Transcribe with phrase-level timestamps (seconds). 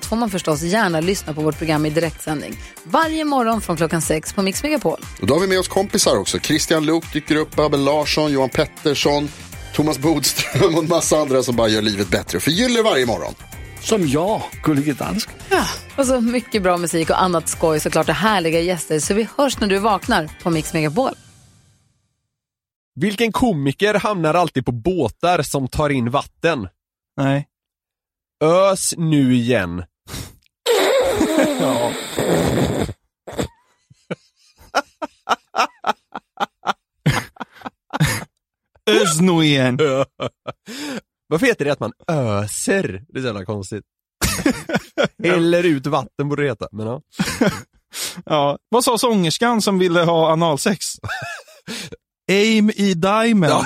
[0.00, 2.54] allt får man förstås gärna lyssna på vårt program i direktsändning.
[2.84, 5.00] Varje morgon från klockan sex på Mix Megapol.
[5.20, 6.38] Och då har vi med oss kompisar också.
[6.38, 9.28] Christian Luuk dyker upp, Abel Larsson, Johan Pettersson,
[9.74, 12.40] Thomas Bodström och en massa andra som bara gör livet bättre.
[12.40, 13.34] Förgyller varje morgon.
[13.80, 15.34] Som jag, Gullige Dansken.
[15.96, 18.98] Och så mycket bra musik och annat skoj såklart och härliga gäster.
[18.98, 21.12] Så vi hörs när du vaknar på Mix Megapol.
[22.94, 26.68] Vilken komiker hamnar alltid på båtar som tar in vatten?
[27.16, 27.46] Nej.
[28.44, 29.82] Ös nu igen.
[31.60, 31.92] Ja.
[38.90, 39.78] Ös nu igen.
[41.26, 43.02] Varför heter det att man öser?
[43.08, 43.84] Det är så jävla konstigt.
[45.22, 47.00] Häller ut vatten borde det heta, men ja.
[48.24, 48.58] Ja.
[48.68, 50.86] Vad sa sångerskan som ville ha analsex?
[52.30, 53.52] Aim i diamond.
[53.52, 53.64] Ja.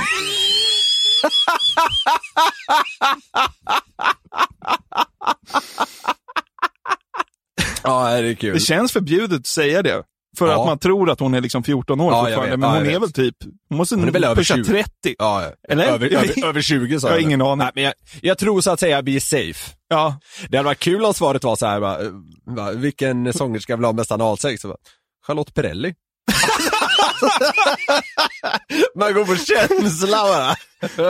[7.84, 8.54] Ja, det är kul.
[8.54, 10.02] Det känns förbjudet att säga det.
[10.38, 10.60] För Ja.
[10.60, 12.58] att man tror att hon är liksom 14 år Ja, fortfarande, vet.
[12.58, 13.34] men Ja, hon är väl typ,
[13.68, 14.64] hon måste Hon är väl pusha 20.
[14.64, 14.90] 30.
[15.18, 15.84] Ja, Eller?
[15.84, 17.22] Över, över, över 20 sa Jag har jag.
[17.27, 17.58] ingen aning.
[17.58, 19.72] Nej, men jag, jag tror så att säga be safe.
[19.88, 20.18] Ja.
[20.48, 21.80] Det hade varit kul om svaret var så här,
[22.56, 24.62] bara, vilken sångerska vill ha mest analsex?
[24.62, 24.77] Så bara,
[25.27, 25.94] Charlotte Perrelli.
[28.98, 30.55] Man går på känsla bara.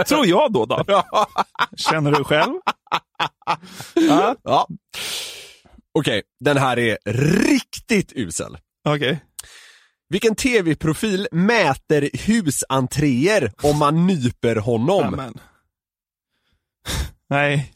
[0.04, 0.84] Tror jag då då.
[1.76, 2.52] Känner du själv?
[4.42, 4.66] Ja.
[5.98, 6.98] Okej, den här är
[7.46, 8.58] riktigt usel.
[8.84, 9.20] Okej.
[10.08, 15.04] Vilken tv-profil mäter husentréer om man nyper honom?
[15.04, 15.40] Amen.
[17.30, 17.72] Nej.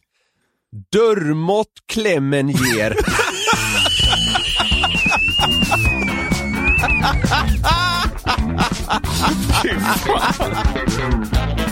[0.93, 2.97] Dörrmått klämmen ger.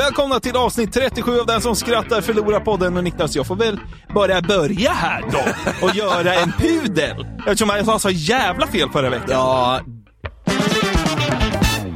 [0.00, 3.80] Välkomna till avsnitt 37 av Den som skrattar förlorar podden och Niklas, jag får väl
[4.14, 5.38] bara börja här då
[5.86, 7.26] och göra en pudel.
[7.38, 9.28] Eftersom jag sa så jävla fel förra veckan.
[9.30, 9.80] Ja,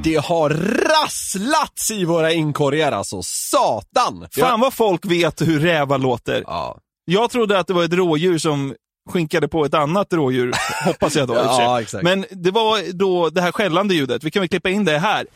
[0.02, 0.50] det har
[0.90, 4.26] rasslats i våra inkorgar alltså, satan!
[4.38, 6.44] Fan vad folk vet hur rävar låter.
[6.46, 6.78] Ja.
[7.04, 8.74] Jag trodde att det var ett rådjur som
[9.10, 10.52] skinkade på ett annat rådjur,
[10.84, 11.34] hoppas jag då.
[11.34, 12.04] Ja, exakt.
[12.04, 15.26] Men det var då det här skällande ljudet, vi kan väl klippa in det här.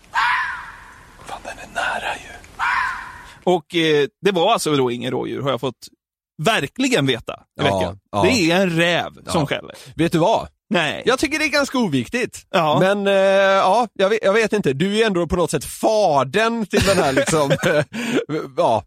[1.26, 2.37] Fan, den är nära ju.
[3.56, 5.88] Och eh, det var alltså då ingen rådjur, har jag fått
[6.42, 7.98] verkligen veta i veckan.
[8.12, 8.22] ja.
[8.22, 9.46] Det är en räv som Ja.
[9.46, 9.74] skäller.
[9.96, 10.48] Vet du vad?
[10.70, 11.02] Nej.
[11.06, 12.46] Jag tycker det är ganska oviktigt.
[12.50, 12.78] Ja.
[12.80, 14.72] Men eh, ja, jag vet, jag vet inte.
[14.72, 17.50] Du är ändå på något sätt fadern till den här liksom,
[18.56, 18.84] ja,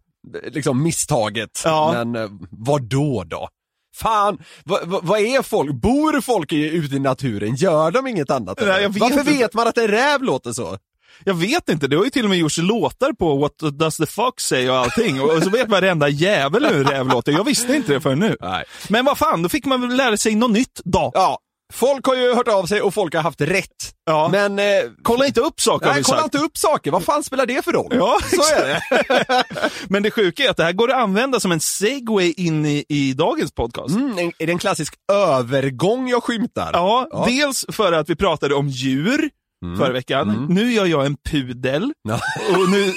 [0.52, 1.62] liksom misstaget.
[1.66, 1.92] Ja.
[1.94, 3.50] Men eh, vad då då?
[3.96, 4.38] Fan,
[4.86, 5.72] vad, är folk?
[5.76, 7.56] Bor folk i, ute i naturen?
[7.56, 8.60] Gör de inget annat?
[8.62, 9.32] Nej, vet Varför inte.
[9.32, 10.78] vet man att en räv låter så?
[11.26, 14.06] Jag vet inte, det har ju till och med gjorts låtar på What does the
[14.06, 15.22] fox say och allting.
[15.22, 17.32] Och så vet varenda jävel hur en räv låter.
[17.32, 18.38] Jag visste inte det förrän nu.
[18.42, 18.64] Nej.
[18.90, 21.12] Men vad fan, då fick man väl lära sig något nytt då.
[21.14, 21.40] Ja,
[21.74, 23.68] folk har ju hört av sig och folk har haft rätt.
[24.06, 24.30] Ja.
[24.32, 24.66] Men eh,
[25.04, 26.34] Kolla inte upp saker har nej, vi kolla sagt.
[26.36, 26.92] inte upp saker.
[26.92, 27.92] Vad fan spelar det för roll?
[27.92, 29.44] Ja, så är det.
[29.90, 32.86] Men det sjuka är att det här går att använda som en segway in i,
[32.90, 33.96] i dagens podcast.
[33.96, 36.70] Mm, en, är det en klassisk övergång jag skymtar?
[36.74, 37.26] Ja, Ja.
[37.30, 39.30] dels för att vi pratade om djur
[39.78, 40.46] förra veckan.
[40.50, 41.94] Nu gör jag en pudel.
[42.10, 42.20] Ja.
[42.58, 42.94] Och, nu,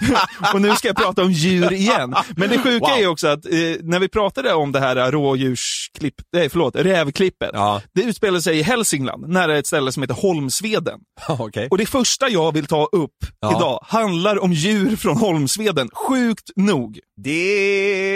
[0.54, 2.14] och nu ska jag prata om djur igen.
[2.36, 2.98] Men det sjuka Wow.
[2.98, 3.52] är också att eh,
[3.82, 7.50] när vi pratade om det här rådjursklipp, nej förlåt, rävklippet.
[7.52, 7.82] Ja.
[7.94, 10.98] Det utspelar sig i Hälsingland, nära ett ställe som heter Holmsveden.
[11.28, 11.68] Okej.
[11.70, 13.56] Och det första jag vill ta upp Ja.
[13.56, 15.90] idag handlar om djur från Holmsveden.
[15.92, 16.98] Sjukt nog.
[17.16, 17.30] Det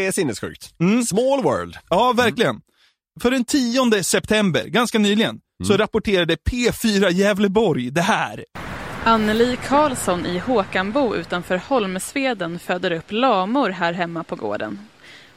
[0.06, 0.70] är sinnessjukt.
[0.80, 1.02] Mm.
[1.04, 1.76] Small world.
[1.90, 2.56] Ja, verkligen.
[3.20, 8.44] För den 10 september, ganska nyligen, så rapporterade P4 Gävleborg det här.
[9.04, 14.78] Anneli Karlsson i Håkanbo utanför Holmsveden föder upp lamor här hemma på gården.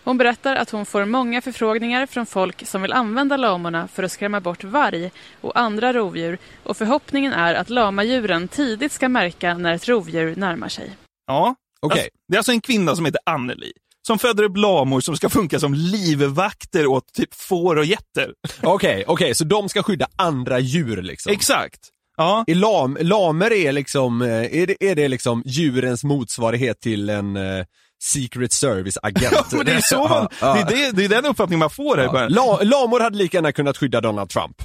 [0.04, 4.12] Hon berättar att hon får många förfrågningar från folk som vill använda lamorna för att
[4.12, 5.12] skrämma bort varg
[5.42, 10.70] och andra rovdjur och förhoppningen är att lamadjuren tidigt ska märka när ett rovdjur närmar
[10.70, 10.96] sig.
[11.28, 12.00] Ja, Okej.
[12.00, 13.72] alltså, det är alltså en kvinna som heter Anneli
[14.08, 18.32] som föder upp lamor som ska funka som livvakter åt typ får och getter.
[18.64, 21.32] Okej, okej, så de ska skydda andra djur liksom?
[21.32, 21.80] Exakt.
[22.18, 27.10] Ja, Är lam, lamer är liksom, eh, är det, är det liksom djurens motsvarighet till
[27.10, 27.66] en eh,
[28.04, 29.32] Secret Service-agent?
[29.32, 31.98] ja men det är så man, det, är det, det är den uppfattningen man får
[31.98, 32.28] här Ja.
[32.30, 34.56] La, lamor hade lika gärna kunnat skydda Donald Trump.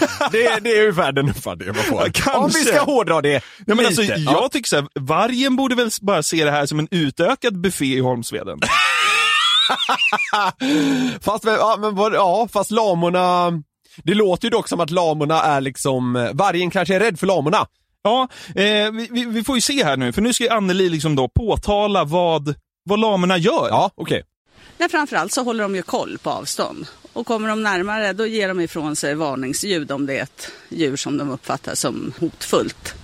[0.32, 2.02] det, det är ungefär den uppfattningen man får.
[2.02, 2.38] Ja, kanske.
[2.38, 5.90] Om vi ska hårdra det Ja, men alltså, jag tycker så här, vargen borde väl
[6.00, 8.58] bara se det här som en utökad buffé i Holmsveden.
[11.20, 13.52] Fast, ja, men, ja, fast lamorna,
[13.96, 17.66] det låter ju dock som att lamorna är liksom, vargen kanske är rädd för lamorna.
[18.02, 21.16] Ja, eh, vi, vi, får ju se här nu, för nu ska ju Anneli liksom
[21.16, 22.54] då påtala vad,
[22.84, 23.68] vad lamerna gör.
[23.70, 24.22] Ja, okej.
[24.78, 26.86] Nej, framförallt så håller de ju koll på avstånd.
[27.16, 30.96] Och kommer de närmare då ger de ifrån sig varningsljud om det är ett djur
[30.96, 32.94] som de uppfattar som hotfullt.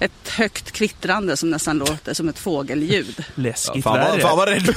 [0.00, 3.24] Ett högt kvittrande som nästan låter som ett fågelljud.
[3.34, 4.22] Läskigt Fan, här vad, är.
[4.22, 4.74] fan vad rädd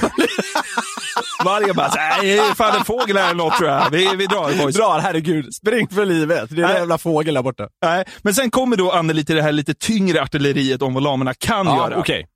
[1.44, 3.90] Vargen bara, nej, är fan en fågel här eller något tror jag.
[3.90, 4.76] Vi, vi drar boys.
[4.76, 5.54] drar, herregud.
[5.54, 6.48] Spring för livet.
[6.50, 7.68] Det är en jävla fågel där borta.
[7.84, 11.34] Nej, men sen kommer då Anneli till det här lite tyngre artilleriet om vad lamerna
[11.34, 11.98] kan Ja, göra.
[12.00, 12.26] okej.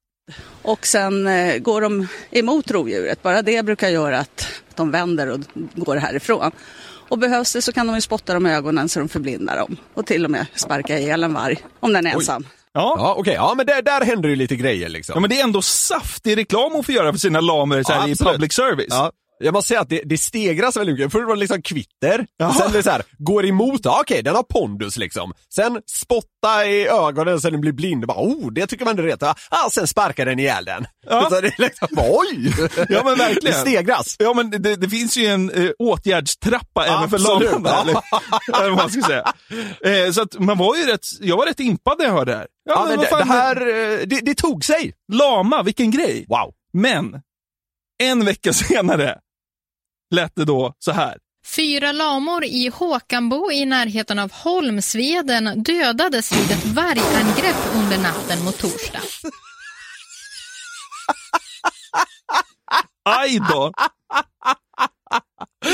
[0.62, 3.22] Och sen eh, går de emot rovdjuret.
[3.22, 5.40] Bara det brukar göra att de vänder och
[5.75, 6.50] går härifrån.
[7.08, 9.76] Och behövs det så kan de ju spotta dem i ögonen så de förblindar dem.
[9.94, 12.46] Och till och med sparka ihjäl en varg om den är ensam.
[12.72, 12.94] Ja.
[12.98, 13.34] Ja, okej.
[13.34, 15.12] Ja, men där, där händer ju lite grejer liksom.
[15.14, 18.00] ja, men det är ändå saftig reklam hon får göra för sina lamer så här,
[18.00, 18.86] Ja, i public service.
[18.90, 19.12] Ja.
[19.40, 21.12] Jag måste säga att det, det stegras väldigt mycket.
[21.12, 22.55] Först var det liksom kvitter, Ja.
[22.55, 25.32] sen det så här, går emot, ja, okej den har pondus liksom.
[25.55, 29.23] Sen spotta i ögonen så den blir blind, bara, oh det tycker man är rätt.
[29.50, 30.87] Ja, sen sparkar den ihjäl den.
[31.06, 31.31] Ja.
[31.31, 32.52] Så det är liksom, oj!
[32.88, 33.44] Ja, men verkligen.
[33.44, 34.17] Det stegras.
[34.19, 37.81] Ja, men det, det finns ju en eh, åtgärdstrappa även för lamarna.
[37.81, 37.94] Eller,
[38.61, 39.32] eller vad man ska säga.
[40.06, 42.38] Eh, så att man var ju rätt, jag var rätt impad när jag hörde det
[42.38, 42.46] här.
[42.64, 43.56] Ja, Ja, men det, det här,
[44.00, 44.93] eh, det, det tog sig.
[45.12, 46.25] Lama, vilken grej.
[46.29, 46.52] Wow.
[46.73, 47.20] Men,
[48.02, 49.19] en vecka senare
[50.10, 51.19] lät det då så här.
[51.46, 58.58] Fyra lamor i Håkanbo i närheten av Holmsveden dödades vid ett vargangrepp under natten mot
[58.58, 59.00] torsdag.
[63.05, 63.72] Aj då!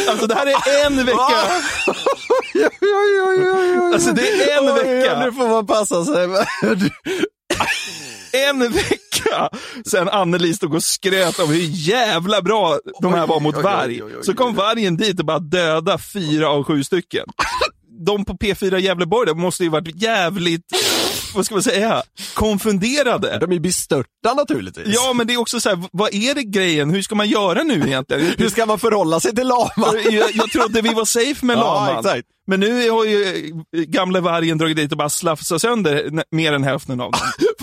[0.08, 1.62] Alltså det här är en vecka.
[1.86, 3.50] oj, oj, oj,
[3.81, 3.94] oj.
[3.94, 5.20] Alltså det är en vecka.
[5.20, 6.28] Nu får man passa sig.
[8.49, 9.49] En vecka
[9.87, 14.00] sen Anneli stod och skröt om hur jävla bra de här var mot varg.
[14.23, 17.25] Så kom vargen dit och bara döda fyra av sju stycken.
[18.06, 20.62] De på P4 Gävleborg där måste ju varit jävligt,
[21.35, 22.02] vad ska man säga,
[22.35, 23.38] konfunderade.
[23.38, 24.87] De är bestörta naturligtvis.
[24.88, 26.91] Ja, men det är också så här, vad är det grejen?
[26.91, 28.23] Hur ska man göra nu egentligen?
[28.38, 29.96] Hur ska man förhålla sig till laman?
[30.11, 31.99] Jag, jag trodde vi var safe med Ja, laman.
[31.99, 32.29] exakt.
[32.46, 37.00] Men nu har ju gamla vargen dragit dit och bara slafsat sönder mer än hälften
[37.00, 37.20] av dem.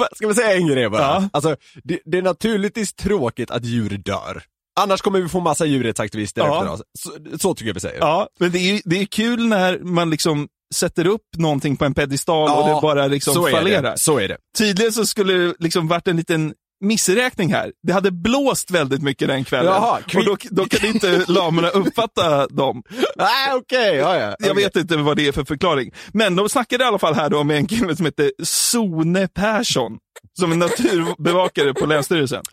[0.16, 1.01] Ska vi säga en grej bara?
[1.01, 1.30] Ja.
[1.33, 4.44] Alltså, det, det är naturligtvis tråkigt att djur dör.
[4.79, 6.57] Annars kommer vi få massa djurrättsaktivister Ja.
[6.62, 6.81] efter oss.
[7.00, 8.00] Så, så tycker jag vi säger.
[8.00, 11.94] Ja, men det är, det är kul när man liksom sätter upp någonting på en
[11.94, 13.95] pedestal och det bara liksom så fallerar.
[13.95, 14.38] Så är det.
[14.57, 16.53] Tydligen så skulle det liksom varit en liten
[16.83, 17.71] missräkning här.
[17.88, 19.73] Det hade blåst väldigt mycket den kvällen.
[19.73, 22.83] Jaha, och då, då kan inte lamerna uppfatta dem.
[23.15, 23.95] Nej, okej.
[23.95, 24.35] Ja, ja.
[24.39, 24.63] Jag Okej.
[24.63, 25.91] vet inte vad det är för förklaring.
[26.13, 29.97] Men de snackade i alla fall här då med en kille som heter Sone Persson.
[30.39, 32.44] Som är naturbevakare på Länsstyrelsen.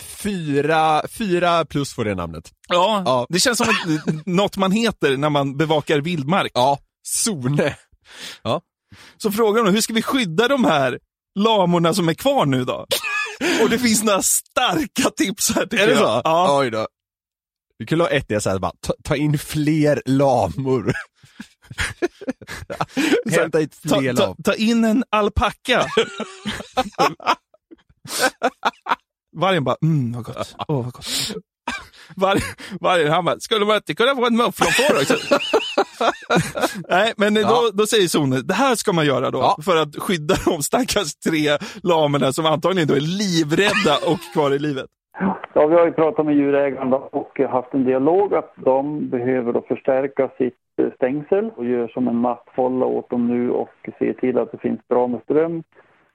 [0.00, 2.50] Fyra, fyra plus får det namnet.
[2.68, 3.26] Ja, Ja.
[3.28, 6.50] det känns som ett, något man heter när man bevakar vildmark.
[6.54, 7.76] Ja, Sone.
[9.16, 10.98] Så frågar de hur ska vi skydda de här
[11.38, 12.86] lamorna som är kvar nu då?
[13.62, 16.00] Och det finns några starka tips här tycker Är det jag.
[16.00, 16.20] så?
[16.24, 16.58] Ja.
[16.58, 16.88] Oj då.
[17.78, 20.92] Vi kunde ha ett det så här, bara, ta, ta in fler lamor.
[23.30, 24.36] Hämta hit Ta, fler ta, lam.
[24.44, 25.86] ta in en alpacka.
[29.34, 30.56] Vargen bara, mm vad gott.
[30.68, 31.06] Åh vad gott.
[32.16, 32.38] Varg,
[32.80, 35.14] vargen han bara, skulle man inte kunna få en mufflonfår också?
[36.88, 37.70] Nej, men då, Ja.
[37.74, 39.56] då säger Sone, det här ska man göra då Ja.
[39.64, 44.58] för att skydda de stackars tre lamerna som antagligen då är livrädda och kvar i
[44.58, 44.86] livet.
[45.54, 49.62] Ja, vi har ju pratat med djurägarna och haft en dialog att de behöver då
[49.68, 50.54] förstärka sitt
[50.96, 54.80] stängsel och gör som en mattfålla åt dem nu och ser till att det finns
[54.88, 55.62] bra med ström.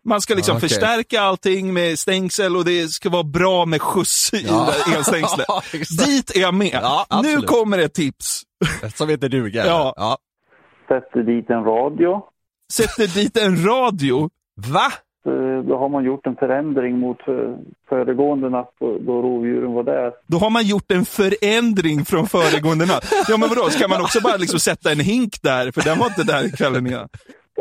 [0.05, 0.69] Man ska liksom Ja, okej.
[0.69, 4.73] förstärka allting med stängsel och det ska vara bra med skjuts i Ja.
[4.95, 5.47] elstängslet.
[6.05, 6.79] Dit är jag med.
[6.81, 8.41] Ja, nu kommer ett tips.
[8.95, 9.65] Som inte duger.
[9.65, 9.93] Ja.
[9.97, 10.17] ja.
[10.87, 12.21] Sätter dit en radio.
[12.73, 14.29] Sätter dit en radio.
[14.55, 14.91] Va?
[15.25, 17.33] Eh, Då har man gjort en förändring mot eh,
[17.89, 20.11] föregående natt då, då rovdjuren var där.
[20.27, 23.13] Då har man gjort en förändring från föregående natt.
[23.29, 25.71] Ja men vadå, ska man också bara liksom sätta en hink där?
[25.71, 27.09] För den var inte där kvällen innan.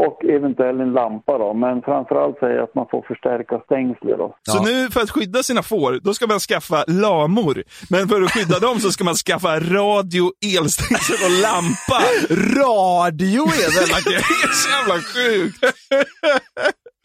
[0.06, 1.54] Och eventuellt en lampa då.
[1.54, 4.36] Men framförallt säger jag att man får förstärka stängslet då.
[4.42, 7.62] Så nu för att skydda sina får, då ska man skaffa lamor.
[7.90, 11.98] Men för att skydda dem så ska man skaffa radio, elstängsel och lampa.
[12.60, 15.60] Radio är väl Det är så jävla sjukt.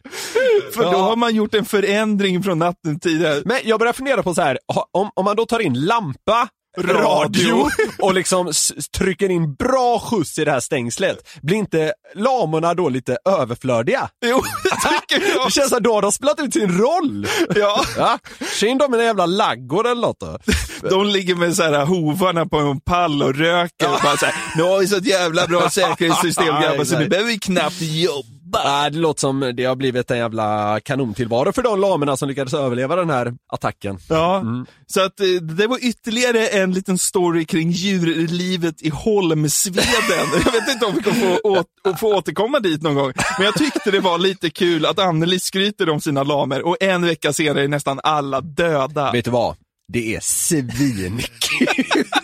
[0.74, 3.42] För då har man gjort en förändring från natten tidigare.
[3.44, 4.58] Men jag börjar fundera på så här,
[4.92, 8.52] om, om man då tar in lampa, radio och liksom
[8.96, 14.08] trycker in bra skjuts i det här stängslet, blir inte lamorna då lite överflödiga?
[14.26, 15.44] Jo, det tycker jag.
[15.46, 17.26] Det känns som att då har de spelat ut sin roll.
[17.54, 17.84] Ja.
[17.96, 18.18] Ja,
[18.60, 20.38] kör in dem i en jävla laggård eller något då.
[20.88, 24.34] De ligger med så här hovarna på en pall och röker och bara så här,
[24.56, 28.33] nu har vi så ett jävla bra säkerhetssystem grabbar så nu behöver vi knappt jobba.
[28.64, 32.54] Nej, det låter som det har blivit en jävla kanontillvaro för de lamorna som lyckades
[32.54, 33.98] överleva den här attacken.
[34.08, 34.44] Ja,
[34.86, 40.28] så att eh, det var ytterligare en liten story kring djurlivet i Holmsveden.
[40.44, 41.40] Jag vet inte om vi kommer få,
[41.90, 45.40] å- få återkomma dit någon gång, men jag tyckte det var lite kul att Anneli
[45.40, 49.12] skryter om sina lamer och en vecka senare är nästan alla döda.
[49.12, 49.56] Vet du vad?
[49.88, 51.22] Det är svinkul.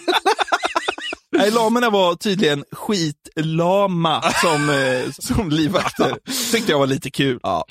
[1.33, 6.17] Nej, lamerna var tydligen skitlama som, eh, som livvakter.
[6.53, 7.39] Tyckte jag var lite kul.
[7.43, 7.65] Ja.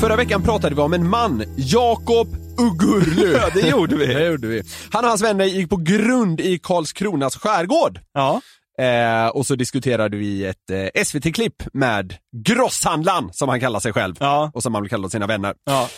[0.00, 2.28] Förra veckan pratade vi om en man, Jakob
[2.58, 3.32] Ugurlu.
[3.42, 4.06] Ja, det gjorde vi.
[4.06, 4.62] Det gjorde vi.
[4.92, 8.00] Han och hans vänner gick på grund i Karlskronas skärgård.
[8.14, 8.40] Ja.
[8.80, 12.14] Eh, och så diskuterade vi ett eh, SVT-klipp med
[12.46, 14.16] grosshandlaren, som han kallar sig själv.
[14.20, 14.50] Ja.
[14.54, 15.54] Och som han vill kalla sina vänner.
[15.64, 15.88] Ja.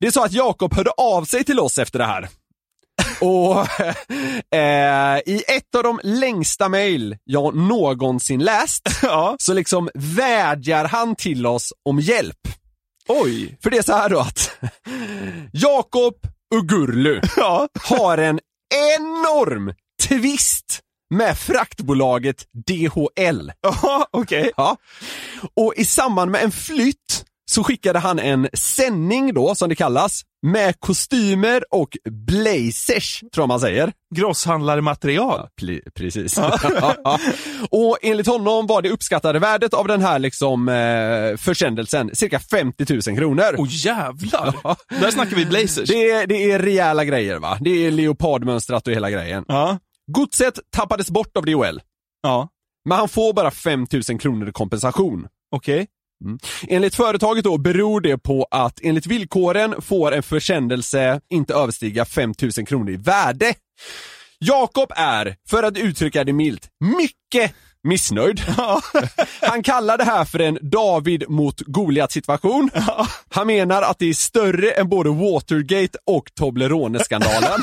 [0.00, 2.28] Det är så att Jakob hörde av sig till oss efter det här.
[3.20, 3.66] Och
[4.58, 9.36] eh, i ett av de längsta mejl jag någonsin läst, Ja.
[9.38, 12.36] så liksom vädjar han till oss om hjälp.
[13.08, 13.58] Oj.
[13.62, 14.50] För det är så här då att
[15.52, 16.14] Jakob
[16.54, 17.20] Ugurlu
[17.88, 18.40] har en
[18.98, 19.74] enorm
[20.08, 20.59] twist
[21.10, 23.52] med fraktbolaget DHL.
[23.60, 24.50] Ja, okej.
[24.56, 24.76] Ja.
[25.56, 30.22] Och i samband med en flytt så skickade han en sändning då, som det kallas,
[30.46, 33.92] med kostymer och blazers, tror jag man säger.
[34.14, 35.48] Grosshandlarmaterial.
[35.60, 36.36] Pli- precis.
[36.36, 37.18] Ja.
[37.70, 43.10] och enligt honom var det uppskattade värdet av den här liksom eh, försändelsen cirka 50
[43.10, 43.54] 000 kronor.
[43.58, 44.54] Åh jävlar!
[45.00, 45.88] Där snackar vi blazers.
[45.88, 47.58] Det är, det är rejäla grejer va?
[47.60, 49.44] Det är leopardmönstrat och hela grejen.
[49.48, 49.78] Ja.
[50.12, 51.80] Godset tappades bort av DHL,
[52.22, 52.48] Ja.
[52.88, 55.26] men han får bara 5 000 kronor i kompensation.
[55.56, 55.86] Okej.
[56.68, 62.34] Enligt företaget då beror det på att enligt villkoren får en försändelse inte överstiga 5
[62.56, 63.54] 000 kronor i värde.
[64.38, 68.40] Jakob är, för att uttrycka det milt, mycket missnöjd.
[69.40, 72.70] Han kallar det här för en David mot Goliat situation.
[73.28, 77.62] Han menar att det är större än både Watergate och Toblerone-skandalen.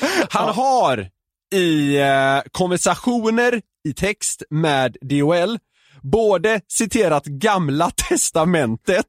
[0.30, 1.08] Han har
[1.54, 5.58] i eh, konversationer i text med DHL
[6.02, 9.06] både citerat gamla testamentet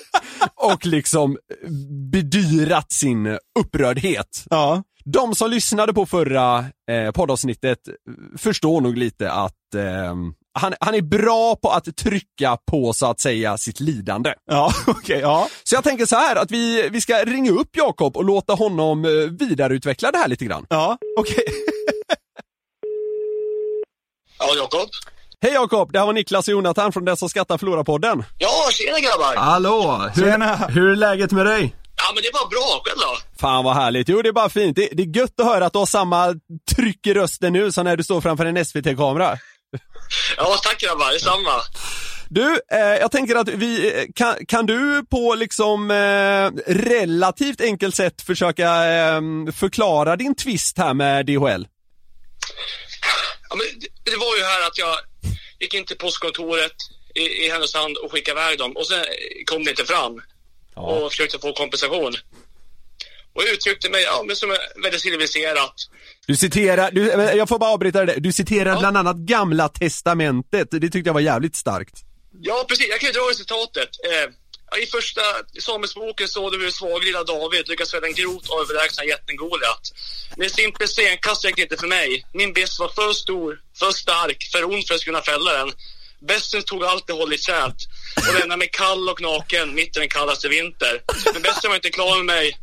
[0.54, 1.38] och liksom
[2.12, 4.44] bedyrat sin upprördhet.
[4.50, 4.82] Ja.
[5.04, 7.78] De som lyssnade på förra eh, poddavsnittet
[8.36, 10.14] förstår nog lite att eh,
[10.58, 14.32] han, han är bra på att trycka på så att säga sitt lidande.
[14.50, 15.18] Ja, okej.
[15.20, 15.48] ja.
[15.64, 19.04] Så jag tänker så här att vi, vi ska ringa upp Jakob och låta honom
[19.04, 20.66] eh, vidareutveckla det här lite grann.
[20.68, 21.44] Ja, okej.
[24.38, 24.88] Ja, Jakob.
[25.42, 28.24] Hej Jakob, det här var Niklas och Jonathan från Den som skrattar förlorar-podden.
[28.38, 29.36] Ja, tjena grabbar.
[29.36, 30.10] Hallå!
[30.14, 30.56] Hur, Tjena.
[30.56, 31.74] hur är läget med dig?
[31.96, 32.82] Ja, men det var bra.
[32.84, 33.38] Själv då?
[33.40, 34.76] Fan vad härligt, jo det är bara fint.
[34.76, 36.34] Det, det är gött att höra att du har samma
[36.74, 39.38] tryck i rösten nu som när du står framför en SVT-kamera.
[40.36, 41.12] Ja, tack grabbar.
[41.12, 41.62] Detsamma.
[42.28, 47.94] Du, eh, jag tänker att vi, eh, kan, kan du på liksom eh, relativt enkelt
[47.96, 49.20] sätt försöka eh,
[49.56, 51.66] förklara din twist här med DHL?
[53.48, 54.96] Ja, men det, det var ju här att jag
[55.60, 56.72] gick in till postkontoret
[57.14, 59.04] i, i Härnösand och skickade iväg dem och sen
[59.46, 60.22] kom det inte fram.
[60.74, 62.14] Och försökte få kompensation.
[63.34, 65.74] Och uttryckte mig ja, men som väldigt civiliserat.
[66.26, 68.78] Du citerar, du, eh, jag får bara avbryta det, du citerar Ja.
[68.78, 71.94] bland annat gamla testamentet, det tyckte jag var jävligt starkt.
[72.40, 72.88] Ja, precis.
[72.88, 73.88] Jag kan ju dra resultatet.
[74.10, 75.20] Eh, I första
[75.60, 79.80] Samuelsboken står det hur svag lilla David lyckas fälla den grovt överlägsna jätten Goliat.
[80.36, 82.26] Med simpel stenkast räcker inte för mig.
[82.34, 85.72] Min bäst var för stor, för stark, för ond för att kunna fälla den.
[86.28, 87.76] Bästen tog alltid håll i träet
[88.28, 91.02] och lämnade mig kall och naken mitt i den kallaste vinter.
[91.32, 92.58] Men bästen var inte klar med mig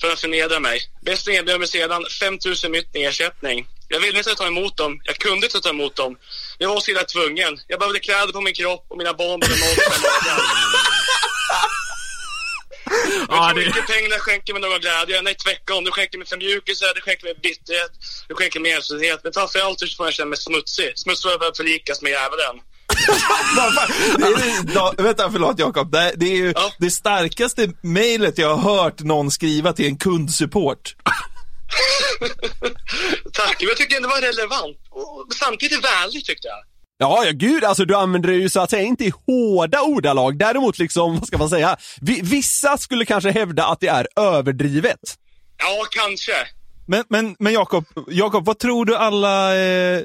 [0.00, 0.80] för att förnedra mig.
[1.02, 3.66] Bästen erbjöd mig sedan 5 000 mynt i ersättning.
[3.88, 5.00] Jag ville inte ta emot dem.
[5.04, 6.18] Jag kunde inte ta emot dem.
[6.58, 7.60] Jag var så illa tvungen.
[7.66, 10.44] Jag behövde kläder på min kropp och mina barn behövde mat på magen.
[13.28, 15.22] Jag tror inte pengarna skänker mig någon glädje.
[15.22, 15.84] Nej, tvärtom.
[15.84, 17.92] Du skänker mig förmjukelse, du skänker mig bitterhet,
[18.28, 19.20] du skänker mig ensamhet.
[19.24, 20.98] Men framförallt så får jag känna mig smutsig.
[20.98, 22.60] Smutsig för att förlikas med djävulen.
[24.16, 25.92] Det är, da, vänta, förlåt Jakob.
[25.92, 30.96] Det, det är ju det starkaste mejlet jag har hört någon skriva till en kundsupport.
[33.32, 34.76] Tack, men jag tycker det var relevant.
[34.90, 36.58] Och samtidigt vänligt tyckte jag.
[37.00, 40.38] Ja, ja gud, alltså du använder det ju så att säga inte i hårda ordalag.
[40.38, 45.00] Däremot liksom, vad ska man säga, vi, vissa skulle kanske hävda att det är överdrivet.
[45.58, 46.32] Ja, kanske.
[46.86, 50.02] Men, men, men Jakob, Jakob, vad tror du alla eh,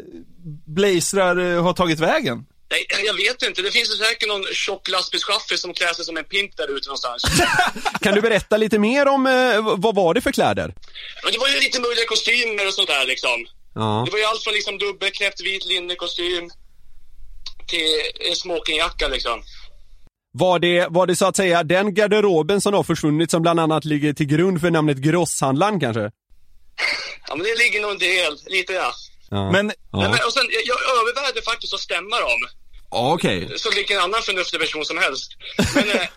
[0.66, 2.46] blazrar eh, har tagit vägen?
[2.74, 3.62] Nej, jag vet inte.
[3.62, 6.88] Det finns ju säkert någon tjock lastbilschaffis som klär sig som en pimp där ute
[6.88, 7.24] någonstans.
[8.02, 10.74] Kan du berätta lite mer om, eh, vad var det för kläder?
[11.32, 13.46] Det var ju lite mulliga kostymer och sånt där liksom.
[13.76, 14.04] Ja.
[14.06, 16.50] Det var ju allt från liksom dubbelknäppt vit linnekostym
[17.68, 17.90] till
[18.30, 19.44] en smokingjacka liksom.
[20.36, 23.86] Var det, var det så att säga den garderoben som har försvunnit som bland annat
[23.86, 26.12] ligger till grund för namnet grosshandlaren kanske?
[27.28, 28.94] Ja, men det ligger nog en del, lite ja.
[29.30, 29.52] Ja.
[29.52, 30.00] Men, Nej, ja.
[30.00, 32.42] men, och sen, jag, jag övervägde faktiskt att stämma dem.
[32.94, 33.60] Okej.
[33.60, 35.32] Så vilken annan förnuftig person som helst.
[35.76, 35.96] Men, eh,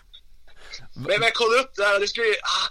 [0.95, 2.67] men, men jag kollade upp det här det skulle ah,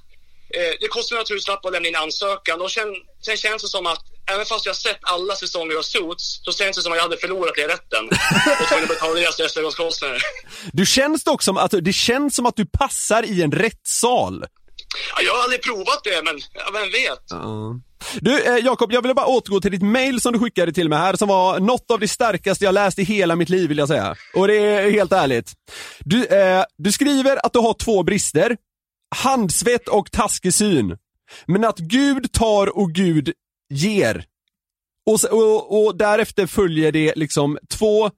[0.59, 2.89] eh, det kostar några tusenlappar att lämna in ansökan och sen,
[3.27, 6.53] sen känns det som att även fast jag har sett alla säsonger av Suits så
[6.53, 8.05] känns det som att jag hade förlorat i rätten
[8.61, 10.23] och tvungen att betala deras rättegångskostnader.
[10.73, 14.45] Du känns dock som att, det känns som att du passar i en rättssal.
[15.17, 17.33] Ja, jag har aldrig provat det men ja, vem vet?
[18.21, 20.99] Du eh, Jakob, jag ville bara återgå till ditt mail som du skickade till mig
[20.99, 23.89] här som var något av det starkaste jag läst i hela mitt liv vill jag
[23.89, 24.17] säga.
[24.35, 25.53] Och det är helt ärligt.
[26.01, 28.57] Du, eh, du skriver att du har två brister.
[29.17, 30.97] Handsvett och taskig syn.
[31.47, 33.33] Men att Gud tar och Gud
[33.71, 34.25] ger.
[35.07, 38.11] Och, och, och därefter följer det liksom två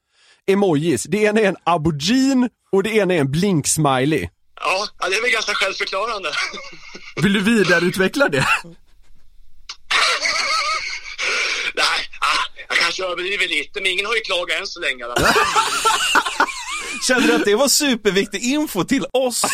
[0.47, 1.03] emojis.
[1.03, 4.29] Det ena är en aubergine och det ena är en blink-smiley.
[4.61, 6.29] Ja, det är väl ganska självförklarande.
[7.23, 8.47] Vill du vidareutveckla det?
[11.75, 15.05] Nej, ah, jag kanske överdriver lite men ingen har ju klagat än så länge.
[17.09, 19.43] Känner du att det var superviktig info till oss?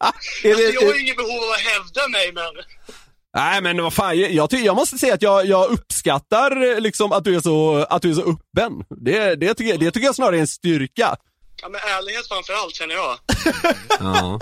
[0.00, 2.44] Alltså, jag har ju inget behov av att hävda mig men
[3.36, 7.24] Nej men vad fan, jag, jag måste säga att jag, jag uppskattar eh, liksom att
[7.24, 8.72] du är så, att du är så öppen.
[9.04, 11.16] Det, det, tycker, jag- det tycker jag snarare är en styrka.
[11.62, 13.18] Ja, men ärlighet framför allt känner jag.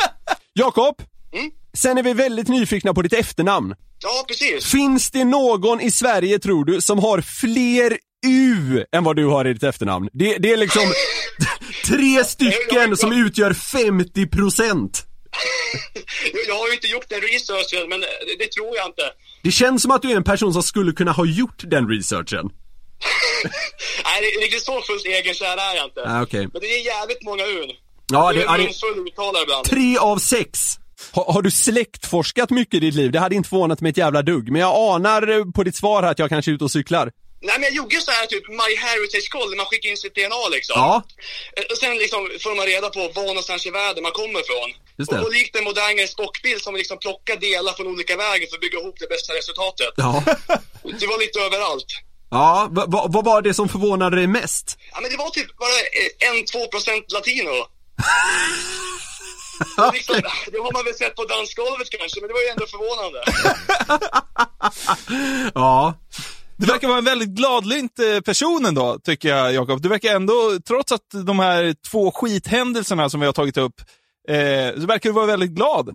[0.55, 1.03] Jakob,
[1.33, 1.51] Mm?
[1.77, 3.75] sen är vi väldigt nyfikna på ditt efternamn.
[4.09, 4.71] Ja, precis.
[4.71, 9.45] Finns det någon i Sverige, tror du, som har fler U än vad du har
[9.47, 10.09] i ditt efternamn?
[10.13, 10.83] Det, det är liksom
[11.87, 15.03] tre stycken som utgör 50 procent.
[16.49, 18.07] Jag, har ju inte gjort den researchen, men det,
[18.39, 19.03] det tror jag inte.
[19.43, 22.47] Det känns som att du är en person som skulle kunna ha gjort den researchen.
[24.05, 26.01] Nej, det- riktigt så fullt egenkär är jag inte.
[26.07, 26.49] Ah, okej.
[26.53, 27.71] Men det är jävligt många un.
[28.13, 29.67] Ja, det det- är munfull uttalare ibland.
[29.67, 30.59] Tre av sex.
[31.13, 33.11] Har, har du släktforskat mycket i ditt liv?
[33.13, 36.03] Det hade inte förvånat mig ett jävla dugg, men jag anar eh, på ditt svar
[36.03, 37.13] här att jag kanske är ute och cyklar.
[37.41, 40.49] Nej, men jag gjorde så här typ My Heritage-koll, där man skickar in sitt DNA
[40.57, 40.75] liksom.
[40.81, 41.03] Ja.
[41.57, 44.69] Eh, Och sen liksom får man reda på var någonstans i världen man kommer ifrån.
[44.99, 45.19] Just det.
[45.21, 48.61] Och, och likt en modernare spockbild som liksom plockar delar från olika vägar för att
[48.67, 49.93] bygga ihop det bästa resultatet.
[49.97, 50.13] Ja.
[51.01, 51.87] Det var lite överallt.
[52.31, 54.79] Ja, va- va- vad var det som förvånade dig mest?
[54.93, 57.51] Ja, men det var typ bara eh, en, två procent latino.
[59.93, 60.15] Liksom,
[60.53, 63.23] det har man väl sett på dansgolvet kanske, men det var ju ändå förvånande.
[65.55, 65.95] Ja.
[66.59, 69.83] Du verkar vara en väldigt gladlynt eh, person ändå, tycker jag Jakob.
[69.83, 73.75] Du verkar ändå, trots att de här två skithändelserna som vi har tagit upp,
[74.29, 75.89] eh, så verkar du vara väldigt glad.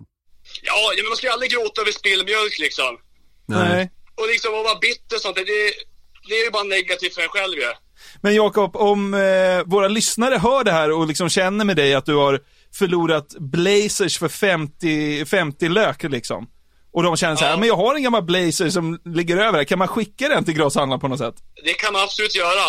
[0.62, 2.98] Ja, men man ska ju aldrig gråta över spillmjölk liksom.
[3.46, 3.90] Nej.
[4.14, 5.44] Och liksom att vara bitter och sånt, det,
[6.28, 7.72] det är ju bara negativt för en själv ju.
[8.20, 12.06] Men Jakob, om eh, våra lyssnare hör det här och liksom känner med dig att
[12.06, 12.40] du har
[12.74, 16.46] förlorat Blazers för 50, 50 lök liksom.
[16.92, 19.64] Och de känner så här, men jag har en gammal Blazer som ligger över här.
[19.64, 21.34] Kan man skicka den till grosshandlaren på något sätt?
[21.64, 22.64] Det kan man absolut göra.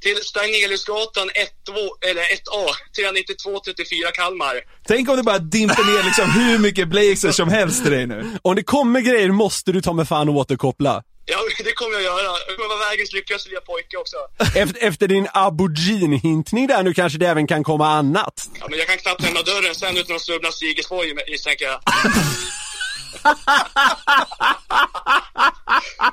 [0.00, 1.48] Till Stagneliusgatan 1,
[2.10, 2.64] eller 1A,
[2.96, 4.54] 392 34 Kalmar.
[4.86, 8.38] Tänk om det bara dimper ner liksom hur mycket Blazers som helst till dig nu.
[8.42, 11.02] Om det kommer grejer måste du ta med fan återkoppla.
[11.26, 12.36] Ja, det kommer jag göra.
[12.48, 14.16] Jag kommer vara världens lyckligaste lilla pojke också.
[14.54, 18.50] Efter, efter din aubergine-hintning där nu kanske det även kan komma annat.
[18.60, 21.80] Ja, men jag kan knappt lämna dörren sen utan att snubbla Sigesborg misstänker jag.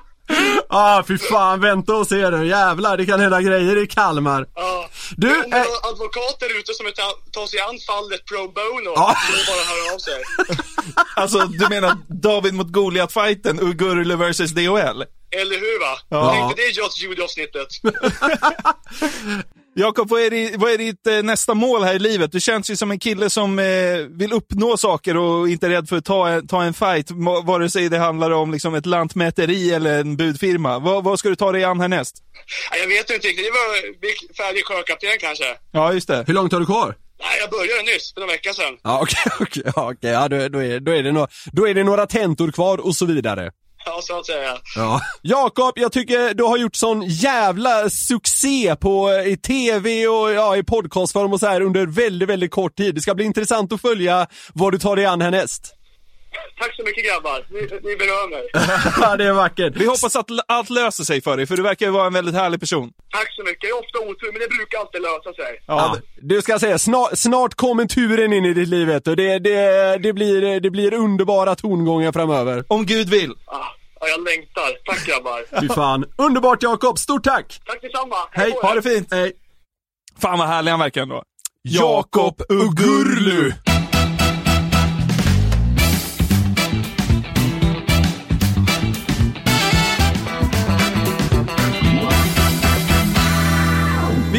[0.74, 2.48] Ah, fy fan, vänta och se du.
[2.48, 4.46] Jävlar, det kan hända grejer i Kalmar.
[4.56, 4.89] Ja.
[5.17, 8.48] Du, det eh, är någon advokat där ute som tar, tar sig an fallet pro
[8.48, 10.24] bono, är det bara höra av sig.
[11.15, 15.04] Alltså, du menar David mot Goliat-fighten, Ugurle vs DHL?
[15.32, 15.98] Eller hur va?
[16.10, 16.17] Ja.
[16.26, 17.67] Jag tänkte det är Just Judy-avsnittet.
[19.76, 20.20] Jakob, vad
[20.58, 22.32] vad är ditt eh, nästa mål här i livet?
[22.32, 23.66] Du känns ju som en kille som eh,
[24.10, 27.12] vill uppnå saker och inte är rädd för att ta, en- ta en fight,
[27.44, 30.80] vare sig det handlar om liksom, ett lantmäteri eller en budfirma.
[30.80, 32.16] Vad, vad ska du ta dig an härnäst?
[32.72, 33.46] Ja, Jag vet inte riktigt.
[33.46, 35.46] Det var färdig sjökapten kanske.
[35.72, 36.24] Ja, just det.
[36.28, 36.96] Hur långt har du kvar?
[37.24, 38.78] Nej, jag började nyss, för några veckor sedan.
[38.84, 41.74] Ja okej, okej, ja, okej, ja, då, då, är, då, är det några, då är
[41.74, 43.52] det några tentor kvar och så vidare.
[43.86, 44.58] Ja, så att säga.
[44.76, 45.02] Ja.
[45.22, 50.58] Jakob, jag tycker du har gjort sån jävla succé på, eh, i tv och ja,
[50.58, 52.96] i podcastform och så här under väldigt, väldigt kort tid.
[52.96, 55.81] Det ska bli intressant att följa vad du tar dig an härnäst.
[56.60, 57.46] Tack så mycket grabbar.
[57.50, 59.17] Ni, ni berör mig.
[59.17, 59.74] Det är vackert.
[59.76, 62.36] Vi hoppas att allt löser sig för dig, för du verkar ju vara en väldigt
[62.36, 62.91] härlig person.
[63.12, 63.70] Tack så mycket.
[63.70, 65.62] Jag har ofta otur, men det brukar alltid lösa sig.
[65.65, 69.15] Ja, du ska säga, snart, snart kommer turen in i ditt liv vet du.
[69.15, 72.63] Det, det, det, blir, det blir underbara tongångar framöver.
[72.67, 73.32] Om Gud vill.
[73.46, 73.65] Ah,
[74.00, 74.86] ja, jag längtar.
[74.86, 75.60] Tack grabbar.
[75.62, 76.06] Fy fan.
[76.17, 77.62] Underbart Jakob, stort tack!
[77.65, 78.15] Tack detsamma.
[78.32, 79.08] Hej, på ha det fint!
[79.12, 79.34] Hej.
[80.22, 81.24] Fan vad härlig han verkar ändå.
[81.63, 83.52] Jakob Ugurlu!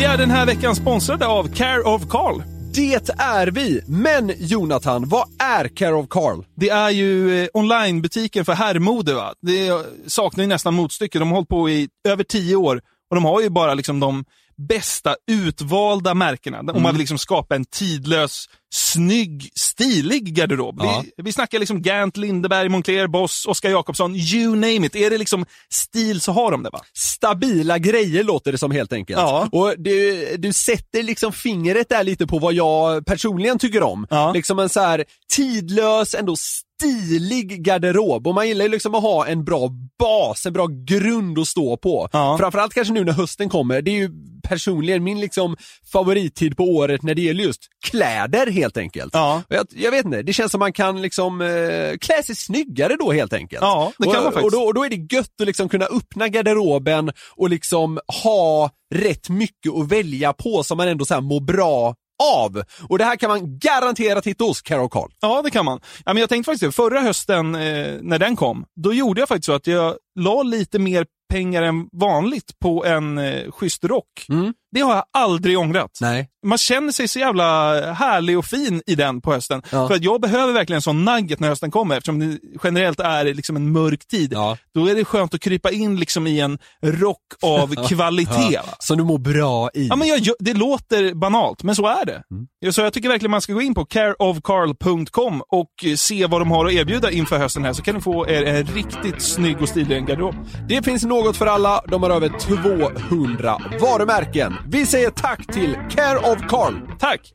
[0.03, 2.43] Vi är den här veckan sponsrade av Care of Carl.
[2.75, 3.83] Det är vi!
[3.87, 6.45] Men Jonathan, vad är Care of Carl?
[6.57, 9.15] Det är ju eh, onlinebutiken för herrmode.
[9.15, 9.35] Va?
[9.43, 9.71] Det
[10.07, 11.19] saknar ju nästan motstycke.
[11.19, 14.25] De har hållit på i över tio år och de har ju bara liksom de
[14.69, 16.59] bästa utvalda märkena.
[16.59, 20.81] Om man vill liksom skapa en tidlös, snygg, stilig garderob.
[20.83, 21.05] Ja.
[21.17, 24.97] Vi, vi snackar liksom Gant, Lindeberg, Moncler, Boss, Oskar Jakobsson, you name it.
[24.97, 26.81] Är det liksom stil så har de det va?
[26.95, 29.19] Stabila grejer låter det som helt enkelt.
[29.19, 29.49] Ja.
[29.53, 34.07] Och du, du sätter liksom fingret där lite på vad jag personligen tycker om.
[34.11, 34.33] Ja.
[34.33, 35.05] Liksom en så här
[35.35, 38.27] tidlös, ändå stilig garderob.
[38.27, 41.77] Och man gillar ju liksom att ha en bra bas, en bra grund att stå
[41.77, 42.09] på.
[42.13, 42.39] Ja.
[42.39, 43.83] Framförallt kanske nu när hösten kommer.
[43.83, 44.11] Det är ju
[44.43, 45.57] personligen min liksom
[45.93, 49.15] favorittid på året när det gäller just kläder helt enkelt.
[49.15, 49.43] Ja.
[49.49, 53.13] Jag, jag vet inte, det känns som man kan liksom eh, klä sig snyggare då
[53.13, 53.63] helt enkelt.
[53.63, 54.45] Ja, det kan och, man faktiskt.
[54.45, 58.71] Och då, och då är det gött att liksom kunna öppna garderoben och liksom ha
[58.95, 62.63] rätt mycket att välja på som man ändå så här mår bra av.
[62.89, 65.11] Och det här kan man garanterat hitta hos Carol Carl.
[65.21, 65.81] Ja, det kan man.
[66.05, 69.29] Ja, men jag tänkte faktiskt det, förra hösten eh, när den kom, då gjorde jag
[69.29, 74.27] faktiskt så att jag la lite mer pengar än vanligt på en eh, schysst rock.
[74.29, 74.55] Mm.
[74.73, 75.99] Det har jag aldrig ångrat.
[76.01, 76.29] Nej.
[76.47, 77.45] Man känner sig så jävla
[77.93, 79.63] härlig och fin i den på hösten.
[79.71, 79.89] Ja.
[79.89, 83.25] För att jag behöver verkligen en sån nugget när hösten kommer, eftersom det generellt är
[83.25, 84.33] liksom en mörk tid.
[84.33, 84.57] Ja.
[84.75, 88.57] Då är det skönt att krypa in liksom i en rock av kvalitet.
[88.57, 88.75] va?
[88.79, 89.87] Som du mår bra i.
[89.89, 92.23] Ja, men jag, det låter banalt, men så är det.
[92.31, 92.47] Mm.
[92.61, 96.41] Ja, Så jag tycker verkligen man ska gå in på careofcarl.com och eh, se vad
[96.41, 99.57] de har att erbjuda inför hösten här, så kan ni få er en riktigt snygg
[99.63, 100.35] och stilig garderob.
[100.69, 104.55] Det finns något för alla, de har över 200 varumärken.
[104.69, 106.75] Vi säger tack till Care of Carl.
[106.99, 107.33] Tack!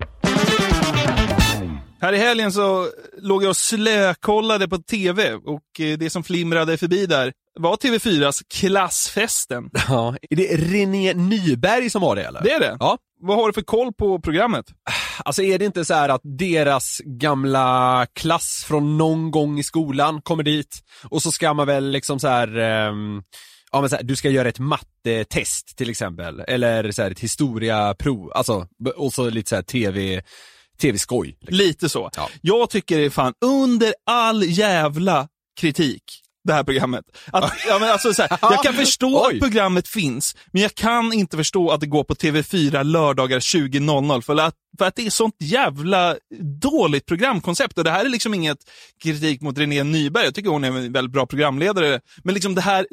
[2.02, 2.88] Här i helgen så
[3.22, 8.42] låg jag och slökollade på TV och eh, det som flimrade förbi där var TV4s
[8.54, 9.70] Klassfesten.
[9.90, 12.42] Ja, är det René Nyberg som har det eller?
[12.44, 12.78] Det är det?
[12.80, 12.98] Ja.
[13.22, 14.66] Vad har du för koll på programmet?
[15.26, 20.22] Alltså är det inte så här att deras gamla klass från någon gång i skolan
[20.22, 23.22] kommer dit och så ska man väl liksom så här, ehm,
[23.72, 27.20] ja men så här, du ska göra ett mattetest till exempel, eller så här ett
[27.20, 30.24] historiaprov, alltså, och så lite så här tv,
[30.82, 31.28] tv-skoj.
[31.28, 31.58] liksom.
[31.58, 32.10] Lite så.
[32.16, 32.30] Ja.
[32.42, 35.28] Jag tycker det är fan under all jävla
[35.60, 36.04] kritik
[36.48, 37.06] det här programmet.
[37.32, 39.36] Att, ja, men alltså, så här, jag kan förstå Oj.
[39.36, 44.22] att programmet finns, men jag kan inte förstå att det går på TV4 lördagar 20.00
[44.22, 46.16] för att, för att det är sånt jävla
[46.62, 47.78] dåligt programkoncept.
[47.78, 48.58] Och det här är liksom inget
[49.04, 52.62] kritik mot René Nyberg, jag tycker hon är en väldigt bra programledare, men liksom det
[52.62, 52.88] här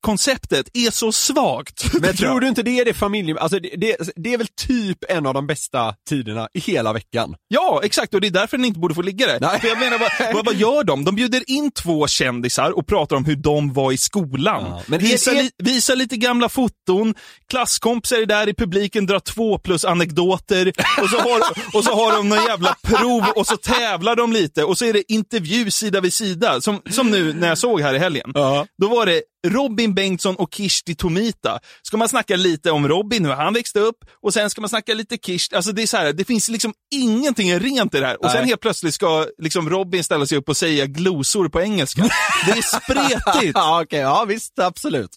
[0.00, 1.94] konceptet är så svagt.
[2.00, 3.38] Men tror du inte det är det familje...
[3.38, 7.34] Alltså det, det, det är väl typ en av de bästa tiderna i hela veckan?
[7.48, 8.14] Ja, exakt.
[8.14, 9.40] Och det är därför den inte borde få ligga där.
[9.40, 9.60] Nej.
[9.60, 11.04] För jag menar, vad, vad, vad gör de?
[11.04, 14.64] De bjuder in två kändisar och pratar om hur de var i skolan.
[14.68, 17.14] Ja, men visar, är- li, visar lite gamla foton,
[17.50, 21.40] klasskompisar är där i publiken, drar två plus anekdoter och så har,
[21.76, 24.92] och så har de någon jävla prov och så tävlar de lite och så är
[24.92, 26.60] det intervju sida vid sida.
[26.60, 28.30] Som, som nu när jag såg här i helgen.
[28.34, 28.66] Ja.
[28.82, 31.60] Då var det Robin Bengtsson och Kirsti Tomita.
[31.82, 34.94] Ska man snacka lite om Robin, hur han växte upp, och sen ska man snacka
[34.94, 35.56] lite Kirsti.
[35.56, 38.24] Alltså det är så här, det finns liksom ingenting rent i det här.
[38.24, 42.02] Och sen helt plötsligt ska liksom Robin ställa sig upp och säga glosor på engelska.
[42.46, 43.52] Det är spretigt.
[43.54, 45.10] ja, okej, ja visst, absolut.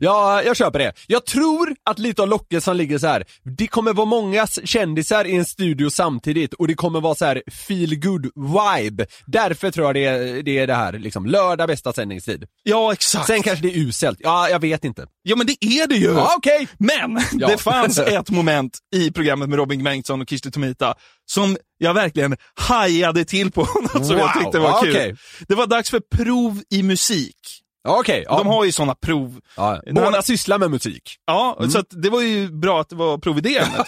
[0.00, 0.92] Ja, jag köper det.
[1.06, 3.24] Jag tror att lite av lockelsen ligger så här.
[3.58, 7.42] det kommer vara många kändisar i en studio samtidigt och det kommer vara så här
[7.68, 9.06] feel good vibe.
[9.26, 12.44] Därför tror jag det är det, är det här, liksom, lördag bästa sändningstid.
[12.62, 13.26] Ja, exakt.
[13.26, 14.24] Sen kanske det är uselt, allt.
[14.24, 15.06] Ja, jag vet inte.
[15.22, 16.06] Ja men det är det ju!
[16.12, 16.68] Ja, okej.
[16.78, 17.48] Men Ja.
[17.48, 20.94] det fanns ett moment i programmet med Robin Bengtsson och Kirsti Tomita
[21.30, 23.60] som jag verkligen hajade till på,
[23.94, 24.90] något som jag Wow, tyckte var ja, kul.
[24.90, 25.16] okej.
[25.48, 27.36] Det var dags för prov i musik.
[27.88, 28.38] Okej, ja.
[28.38, 29.40] De har ju sådana prov.
[29.56, 29.80] ja.
[29.86, 31.02] När Båda man- sysslar med musik.
[31.26, 33.86] Ja, så att det var ju bra att det var prov i det ämnet.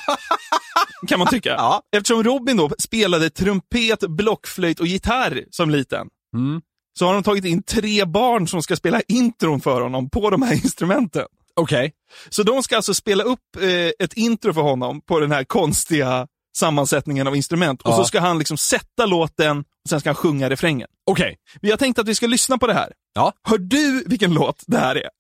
[1.09, 1.49] kan man tycka.
[1.51, 1.83] Ja.
[1.97, 6.61] Eftersom Robin då spelade trumpet, blockflöjt och gitarr som liten, Mm.
[6.99, 10.43] Så har de tagit in tre barn som ska spela intron för honom på de
[10.43, 11.27] här instrumenten.
[11.57, 11.93] Okej.
[12.29, 16.27] Så de ska alltså spela upp eh, ett intro för honom på den här konstiga
[16.57, 17.83] sammansättningen av instrument.
[17.83, 17.97] Och Ja.
[17.97, 20.89] så ska han liksom sätta låten och sen ska han sjunga refrängen.
[21.11, 21.37] Okej.
[21.61, 22.93] Vi har tänkt att vi ska lyssna på det här.
[23.15, 23.33] Ja.
[23.49, 25.09] Hör du vilken låt det här är?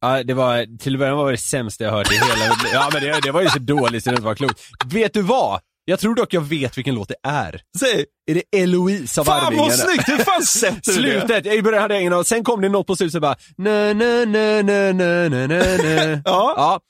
[0.00, 3.20] Ja, det var, till början var det sämsta jag hört i hela Ja men det,
[3.22, 4.60] det var ju så dåligt så det var klokt.
[4.86, 5.60] Vet du vad?
[5.84, 7.60] Jag tror dock jag vet vilken låt det är.
[7.78, 8.04] Säg!
[8.30, 9.56] Är det Eloise av Arvingarna?
[9.56, 10.08] Fan vad snyggt!
[10.08, 11.20] Hur fan sätter du det?
[11.20, 11.46] Slutet!
[11.46, 14.24] I början hade jag ingen aning, sen kom det något på slutet bara na na
[14.24, 16.54] na na na na na ja.
[16.56, 16.80] ja.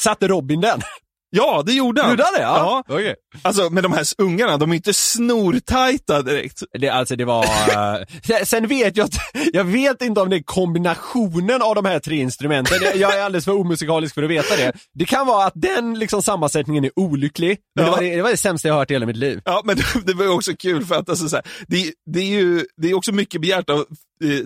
[0.00, 0.80] Satte Robin den?
[1.36, 2.10] Ja, det gjorde han.
[2.10, 2.40] Gjorde han det?
[2.42, 2.82] Ja.
[2.88, 2.94] ja.
[2.94, 3.14] Okej.
[3.42, 6.62] Alltså, med de här ungarna, de är inte snortajta direkt.
[6.78, 7.44] Det, alltså det var...
[7.44, 9.08] eh, sen- vet jag
[9.52, 12.78] jag vet inte om det är kombinationen av de här tre instrumenten.
[12.94, 14.72] Jag är alldeles för omusikalisk för att veta det.
[14.94, 17.90] Det kan vara att den liksom sammansättningen är olycklig, men Ja.
[17.90, 19.40] det, var det, det var det sämsta jag hört i hela mitt liv.
[19.44, 22.64] Ja, men det, var också kul för att alltså, så här, det, det är ju
[22.76, 23.84] det är också mycket begärt av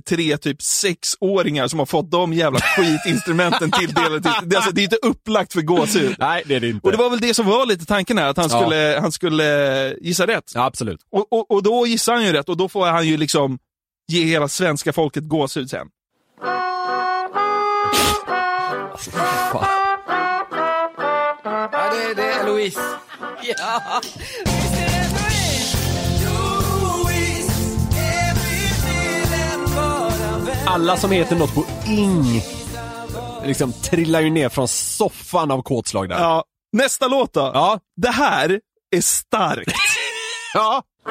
[0.09, 4.21] tre typ sexåringar som har fått de jävla skitinstrumenten tilldelade.
[4.23, 6.17] Till, det, alltså, det är inte upplagt för gåshud.
[6.19, 6.87] Nej, det är det inte.
[6.87, 8.61] Och det var väl det som var lite tanken här, att han Ja.
[8.61, 10.53] skulle, han skulle gissa rätt.
[10.55, 11.01] Ja, absolut.
[11.13, 13.59] Och, och, och då gissar han ju rätt och då får han ju liksom
[14.09, 15.87] ge hela svenska folket gåshud sen.
[19.53, 19.65] Fan.
[21.73, 22.81] Ja, det, det är Louise.
[23.43, 24.01] Ja.
[30.79, 32.43] Alla som heter något på ing
[33.45, 36.19] liksom trillar ju ner från soffan av kåtslag där.
[36.19, 36.45] Ja.
[36.73, 37.51] Nästa låt då.
[37.55, 37.81] Ja.
[37.97, 38.61] Det här
[38.97, 39.73] är starkt.
[40.55, 40.83] Ja.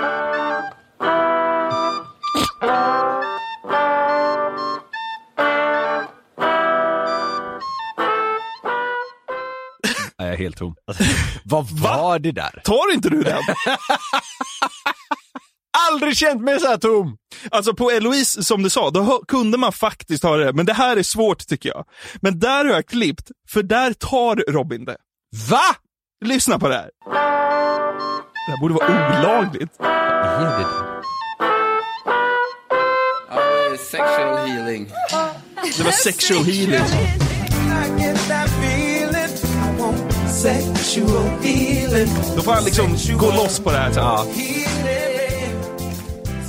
[10.17, 10.75] Jag är helt tom.
[11.43, 12.61] Vad var det där?
[12.63, 13.41] Tar inte du den?
[15.89, 17.17] Aldrig känt mig så här tom!
[17.51, 20.53] Alltså på Eloise, som du sa, då kunde man faktiskt höra det.
[20.53, 21.85] Men det här är svårt tycker jag.
[22.21, 24.97] Men där har jag klippt, för där tar Robin det.
[25.49, 25.75] Va?
[26.25, 26.89] Lyssna på det här.
[28.45, 29.71] Det här borde vara olagligt.
[29.79, 30.45] Är
[33.71, 34.91] det Sexual healing.
[35.77, 36.81] Det var sexual healing.
[42.35, 45.16] Då får han liksom gå loss på det här sen.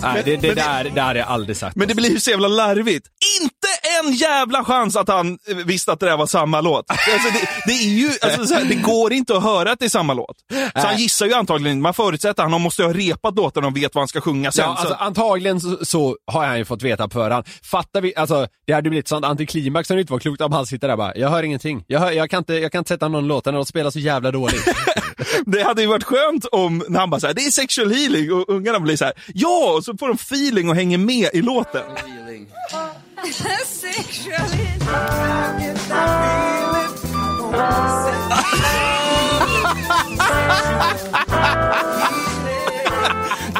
[0.02, 1.76] Nej, det, det, men det- där, det hade jag aldrig sagt.
[1.76, 3.06] Men det blir ju så jävla larvigt.
[3.42, 3.68] Inte
[4.04, 6.84] en jävla chans att han eh, visste att det där var samma låt.
[6.90, 9.84] Alltså det, det är ju, alltså så här, det går inte att höra att det
[9.84, 10.36] är samma låt.
[10.74, 11.80] Så han gissar ju antagligen.
[11.80, 14.64] Man förutsätter att han måste ha repat låten och vet vad han ska sjunga sen.
[14.64, 17.46] Ja, alltså, så, antagligen så, så har han ju fått veta på förhand.
[17.62, 20.66] Fattar vi, alltså det hade blivit sånt antiklimax som det inte var klokt om han
[20.66, 21.84] sitter där bara, jag hör ingenting.
[21.86, 23.98] Jag, hör, jag, kan, inte, jag kan inte sätta någon låt när de spelar så
[23.98, 24.68] jävla dåligt.
[25.46, 28.48] det hade ju varit skönt om när han bara såhär, det är sexual healing och
[28.48, 29.80] ungarna blir så här, ja!
[29.88, 31.82] Så får de feeling och hänger med i låten.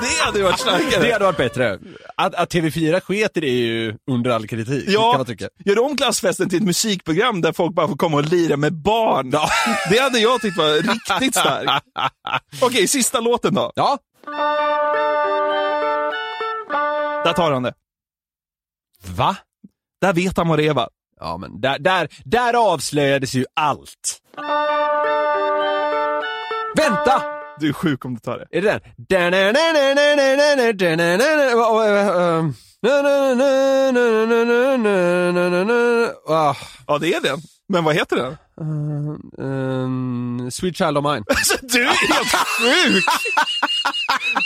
[0.01, 1.03] Det hade ju varit starkare.
[1.03, 1.79] det hade varit bättre.
[2.15, 5.49] Att, att TV4 sket i det är ju under all kritik, kan Ja, man tycka.
[5.65, 9.31] gör om klassfesten till ett musikprogram där folk bara får komma och lira med barn.
[9.91, 11.85] Det hade jag tyckt var riktigt starkt.
[12.63, 13.73] Okej, sista låten då.
[13.75, 13.99] Ja.
[17.25, 17.75] Där tar han det.
[19.07, 19.37] Va?
[20.01, 20.89] Där vet han vad det är va?
[21.21, 24.23] Ja men där, där, där avslöjades ju allt.
[26.77, 27.23] Vänta!
[27.61, 28.59] Du är sjuk om du tar det.
[28.59, 28.81] Är det den?
[36.87, 37.39] Ja, det är den.
[37.69, 38.37] Men vad heter den?
[38.61, 41.25] Um, Sweet Child of Mine.
[41.39, 43.05] Alltså, du är helt sjuk!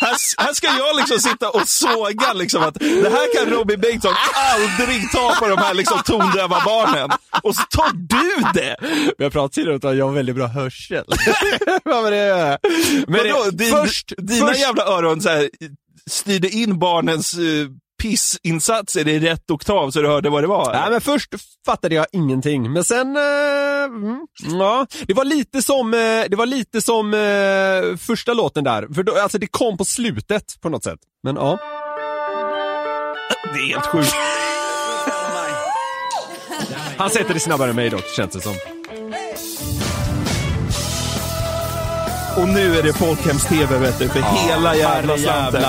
[0.01, 4.15] Här, här ska jag liksom sitta och såga liksom att det här kan Robin Bengtsson
[4.35, 7.11] aldrig ta på de här liksom tondöva barnen.
[7.43, 8.77] Och så tar du det!
[9.19, 11.05] Vi har pratat tidigare om att jag har väldigt bra hörsel.
[11.85, 12.59] Vad var det?
[13.07, 15.51] Men Vadå, din, först, dina först, jävla öron så här,
[16.11, 17.69] styrde in barnens uh,
[18.03, 20.73] pissinsatser i rätt oktav så du hörde vad det var?
[20.73, 21.35] Nej, men först
[21.67, 23.23] fattade jag ingenting, men sen, eh,
[23.85, 24.27] mm,
[24.61, 29.03] ja, det var lite som, eh, det var lite som eh, första låten där, för
[29.03, 30.99] då, alltså det kom på slutet på något sätt.
[31.23, 31.59] Men ja.
[33.55, 34.15] Det är helt sjukt.
[36.97, 38.55] Han sätter det snabbare än mig dock, känns det som.
[42.37, 45.63] Och nu är det folkhems-tv vet du, för hela jävla slanten.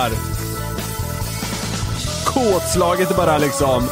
[2.26, 3.84] Kåtslaget bara liksom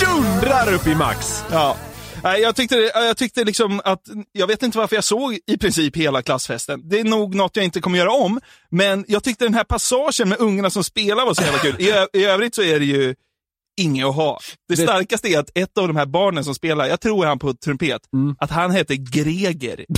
[0.00, 1.44] dundrar upp i max.
[1.52, 1.76] Ja.
[2.24, 4.00] Nej, Jag tyckte, jag tyckte liksom att,
[4.32, 6.88] jag vet inte varför jag såg i princip hela klassfesten.
[6.88, 10.28] Det är nog något jag inte kommer göra om, men jag tyckte den här passagen
[10.28, 11.76] med ungarna som spelar var så jävla kul.
[11.78, 13.14] I, I övrigt så är det ju
[13.80, 14.40] inget att ha.
[14.68, 17.38] Det, Det- starkaste är att ett av de här barnen som spelar, jag tror han
[17.38, 18.02] på trumpet,
[18.38, 19.84] att han heter Greger.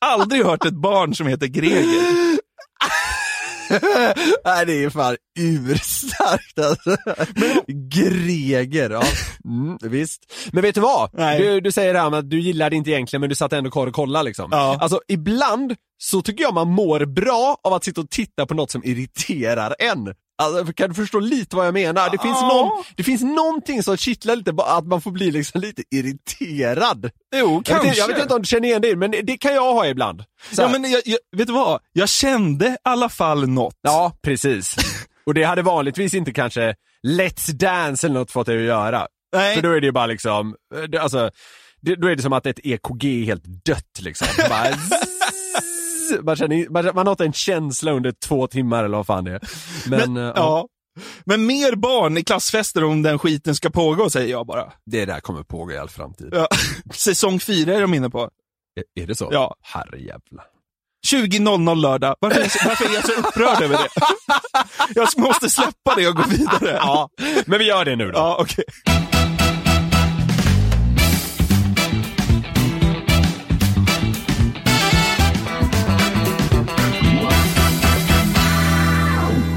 [0.00, 2.38] Aldrig hört ett barn som heter Greger.
[4.44, 6.96] Nej, det är fan urstarkt alltså.
[7.66, 9.02] Greger, ja.
[9.44, 10.32] Mm, visst.
[10.52, 11.10] Men vet du vad?
[11.38, 13.52] Du, du säger det här med att du gillar det inte egentligen men du satt
[13.52, 14.48] ändå kvar och kollade liksom.
[14.50, 14.78] Ja.
[14.80, 18.70] Alltså ibland så tycker jag man mår bra av att sitta och titta på något
[18.70, 20.14] som irriterar en.
[20.42, 22.10] Alltså, kan du förstå lite vad jag menar?
[22.10, 25.82] Det finns, någon, det finns någonting som kittlar lite, att man får bli liksom lite
[25.90, 27.10] irriterad.
[27.36, 27.86] Jo, Jag vet, kanske.
[27.88, 30.24] inte- jag vet inte om du känner igen det, men det, kan jag ha ibland.
[30.52, 30.78] Så Ja, här.
[30.78, 31.80] men jag, jag, vet du vad?
[31.92, 33.74] Jag kände i alla fall något.
[33.82, 34.76] Ja, precis.
[35.26, 36.74] Och det hade vanligtvis inte kanske
[37.06, 39.06] Let's Dance eller något fått det att göra.
[39.36, 39.54] Nej.
[39.54, 40.54] För då är det ju bara liksom,
[40.94, 41.30] eh, alltså,
[41.80, 44.26] det, då är det som att ett EKG är helt dött liksom.
[44.48, 44.66] Bara,
[46.10, 49.24] zzz, man, känner, man, man har inte en känsla under två timmar eller vad fan
[49.24, 49.40] det är.
[49.90, 50.68] Men, Men, eh, ja.
[51.24, 54.72] Men mer barn i klassfester om den skiten ska pågå, säger jag bara.
[54.86, 56.28] det där kommer pågå i all framtid.
[56.32, 56.48] Ja.
[56.94, 58.20] Säsong fyra är de inne på.
[58.76, 59.28] Är, är det så?
[59.32, 59.54] Ja.
[59.62, 60.44] Herrejävlar.
[61.06, 62.16] 20.00 lördag.
[62.20, 63.88] Varför är, jag så, varför är jag så upprörd över det?
[64.94, 66.70] Jag måste släppa det och gå vidare.
[66.80, 67.08] Ja,
[67.46, 68.18] men vi gör det nu då.
[68.18, 68.64] Ja, okej.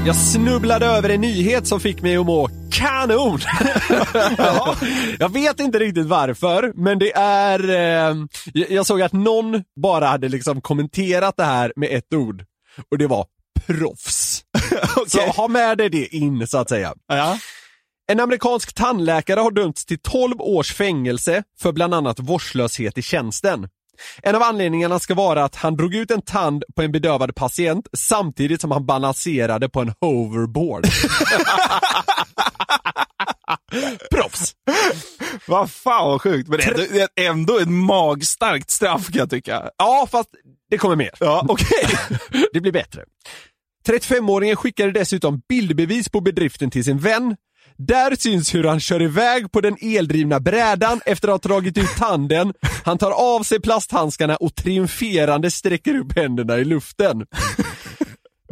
[0.08, 3.38] Jag snubblade över en nyhet som fick mig att må kanon!
[4.38, 4.76] ja,
[5.18, 7.70] jag vet inte riktigt varför, men det är...
[7.70, 8.16] Eh,
[8.52, 12.44] jag- såg att någon bara hade liksom kommenterat det här med ett ord.
[12.90, 13.26] Och det var
[13.66, 14.42] proffs.
[15.06, 16.94] Så ha med dig det in så att säga.
[17.08, 17.38] Ja.
[18.12, 23.68] En amerikansk tandläkare har dömts till 12 års fängelse för bland annat vårdslöshet i tjänsten.
[24.22, 27.86] En av anledningarna ska vara att han drog ut en tand på en bedövad patient
[27.96, 30.86] samtidigt som han balanserade på en hoverboard.
[34.10, 34.52] Proffs!
[35.46, 36.48] Vad fan vad sjukt.
[36.48, 39.70] Men det är ändå- ett magstarkt straff kan jag tycka.
[39.78, 40.28] Ja, fast
[40.70, 41.10] det kommer mer.
[41.20, 41.88] Ja, okej.
[42.52, 43.04] det blir bättre.
[43.88, 47.36] 35-åringen skickade dessutom bildbevis på bedriften till sin vän.
[47.78, 51.96] Där syns hur han kör iväg på den eldrivna brädan efter att ha dragit ut
[51.96, 52.52] tanden.
[52.84, 57.26] Han tar av sig plasthandskarna och triumferande sträcker upp händerna i luften.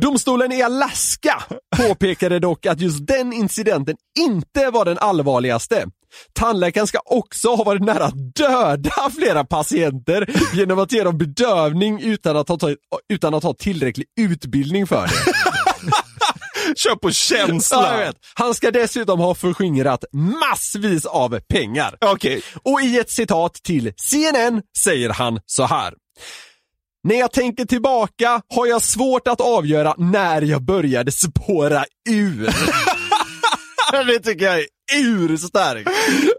[0.00, 1.42] Domstolen i Alaska
[1.76, 5.84] påpekade dock att just den incidenten inte var den allvarligaste.
[6.32, 12.00] Tandläkaren ska också ha varit nära att döda flera patienter genom att ge dem bedövning
[12.00, 12.58] utan att ha,
[13.08, 15.12] utan att ha tillräcklig utbildning för det.
[16.76, 18.04] Kör på känsla.
[18.04, 18.12] Ja.
[18.34, 21.96] Han ska dessutom ha förskingrat massvis av pengar.
[22.00, 22.42] Okej.
[22.62, 25.94] Och i ett citat till CNN säger han så här.
[27.08, 32.50] När jag tänker tillbaka har jag svårt att avgöra när jag började spåra ur.
[34.06, 35.90] det tycker jag är urstarkt.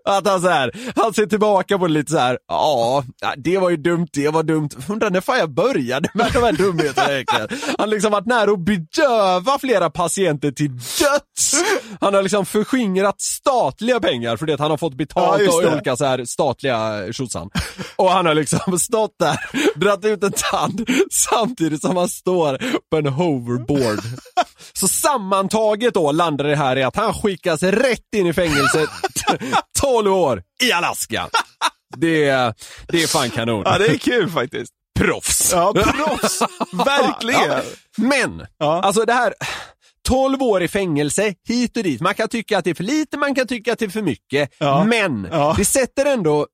[0.05, 2.37] Att han så här, han ser tillbaka på det lite så här.
[2.47, 3.03] ja,
[3.37, 4.69] det var ju dumt, det var dumt.
[4.89, 7.47] Undrar när fan jag började med de här dumheterna egentligen.
[7.49, 11.63] Han har liksom varit nära att bedöva flera patienter till döds.
[12.01, 15.73] Han har liksom förskingrat statliga pengar för det att han har fått betalt Ja, av
[15.73, 17.49] olika så här statliga tjosan.
[17.95, 19.39] Och han har liksom stått där,
[19.75, 22.57] dragit ut en tand samtidigt som han står
[22.91, 23.99] på en hoverboard.
[24.79, 28.87] Så sammantaget då landar det här i att han skickas rätt in i fängelse
[29.79, 31.29] 12 år i Alaska.
[31.97, 32.53] Det, är-
[32.87, 33.61] det är fan kanon.
[33.65, 34.73] Ja, det är kul faktiskt.
[34.99, 35.51] Proffs.
[35.53, 36.39] Ja, proffs.
[36.85, 37.49] Verkligen.
[37.51, 37.61] Ja.
[37.97, 38.81] Men, Ja.
[38.81, 39.33] alltså det här
[40.07, 42.01] 12 år i fängelse, hit och dit.
[42.01, 44.01] Man kan tycka att det är för lite, man kan tycka att det är för
[44.01, 44.49] mycket.
[44.57, 44.83] Ja.
[44.83, 46.47] Men, det sätter ändå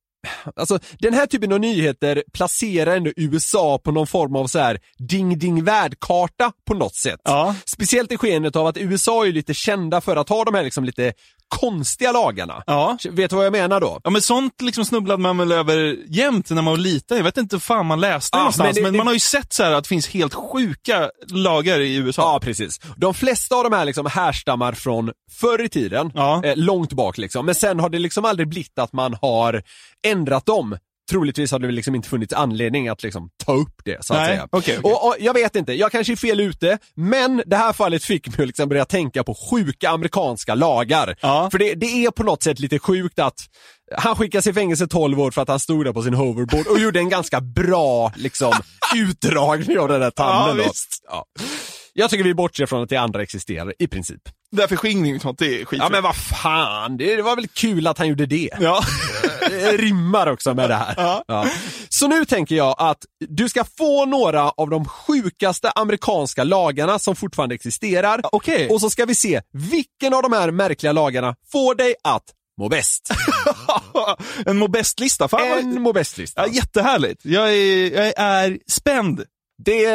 [0.55, 4.79] Alltså den här typen av nyheter placerar ändå USA på någon form av så här
[4.97, 7.19] ding ding värld-karta på något sätt.
[7.23, 7.55] Ja.
[7.65, 10.83] Speciellt i skenet av att USA är lite kända för att ha de här liksom
[10.83, 11.13] lite
[11.59, 12.63] konstiga lagarna.
[12.67, 12.97] Ja.
[13.11, 13.99] Vet du vad jag menar då?
[14.03, 17.17] Ja men sånt liksom snubblade man väl över jämt när man var liten.
[17.17, 19.13] Jag vet inte fan man läste det Ah, någonstans, men men, det- man det- har
[19.13, 22.21] ju sett så att det finns helt sjuka lagar i USA.
[22.21, 22.79] Ja, precis.
[22.97, 26.41] De flesta av de här liksom härstammar från förr i tiden, Ja.
[26.45, 27.45] eh, långt bak liksom.
[27.45, 29.63] Men sen har det liksom aldrig blivit att man har
[30.07, 30.77] ändrat dem.
[31.11, 34.27] Troligtvis har det liksom inte funnits anledning att liksom ta upp det så att Nej,
[34.29, 34.47] säga.
[34.51, 34.91] okej, okej.
[34.91, 38.27] Och, och jag vet inte, jag kanske är fel ute, men det här fallet fick
[38.27, 41.15] mig att liksom börja tänka på sjuka amerikanska lagar.
[41.51, 43.39] För det, det är på något sätt lite sjukt att
[43.97, 46.79] han skickades i fängelse 12 år för att han stod där på sin hoverboard och
[46.79, 48.53] gjorde en ganska bra liksom,
[48.95, 50.65] utdragning av den där tanden.
[50.65, 50.71] Ja.
[51.11, 51.25] Ja.
[51.95, 54.21] Jag tycker vi bortser från att det andra existerar, i princip.
[54.51, 55.79] Därför skingring och sånt, det är skit.
[55.83, 58.49] Ja men vad fan, det, det var väl kul att han gjorde det.
[58.59, 58.83] Ja.
[59.77, 60.95] Rimmar också med det här.
[61.27, 61.47] Ja.
[61.89, 62.97] Så nu tänker jag att
[63.29, 68.21] du ska få några av de sjukaste amerikanska lagarna som fortfarande existerar.
[68.23, 68.69] Okej.
[68.69, 72.23] Och så ska vi se vilken av de här märkliga lagarna får dig att
[72.57, 73.09] må bäst.
[74.45, 75.29] en må bäst-lista.
[75.41, 76.47] En må bäst-lista.
[76.47, 77.25] Ja, jättehärligt.
[77.25, 79.23] Jag är, jag är spänd.
[79.65, 79.85] Det,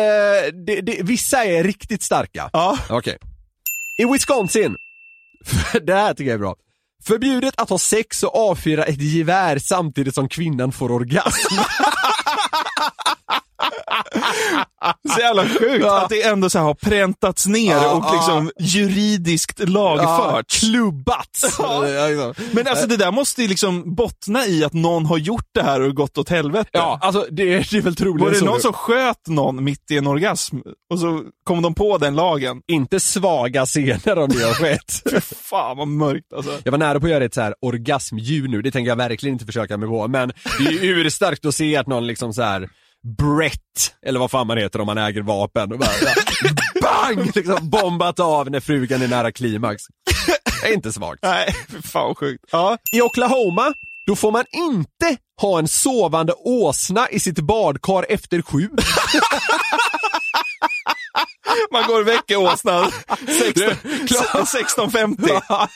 [0.66, 2.50] det, det, vissa är riktigt starka.
[2.52, 2.78] Ja.
[2.88, 3.18] Okej.
[3.98, 4.76] I Wisconsin,
[5.82, 6.56] det här tycker jag är bra.
[7.02, 11.54] Förbjudet att ha sex och avfyra ett gevär samtidigt som kvinnan får orgasm.
[15.14, 20.46] Så jävla sjukt att det ändå så har präntats ner Ja, och liksom juridiskt lagfört.
[20.50, 21.58] klubbats.
[22.52, 25.80] Men alltså det där måste ju liksom bottna i att någon har gjort det här
[25.80, 26.70] och gått åt helvete.
[26.72, 28.44] Ja, alltså det, det är väl troligen Var det så.
[28.44, 30.56] någon som sköt någon mitt i en orgasm
[30.92, 32.60] och så kom de på den lagen?
[32.68, 35.02] Inte svaga scener om det har skett.
[35.10, 36.52] Fy fan vad mörkt alltså.
[36.64, 39.32] Jag var nära på att göra ett så här orgasmljud nu, det tänker jag verkligen
[39.32, 42.42] inte försöka mig på, men det är ju urstarkt att se att någon liksom så
[42.42, 42.68] här
[43.18, 45.90] Brett, eller vad fan man heter om man äger vapen, och bara,
[46.82, 47.30] bang!
[47.34, 49.82] Liksom bombat av när frugan är nära klimax.
[50.62, 51.22] Det är inte svagt.
[51.22, 52.44] Nej, fan sjukt.
[52.50, 52.78] Ja.
[52.92, 53.74] I Oklahoma,
[54.06, 58.68] då får man inte ha en sovande åsna i sitt badkar efter sju.
[61.80, 62.90] Man går och väcker åsnan
[63.26, 65.68] 16 16.50.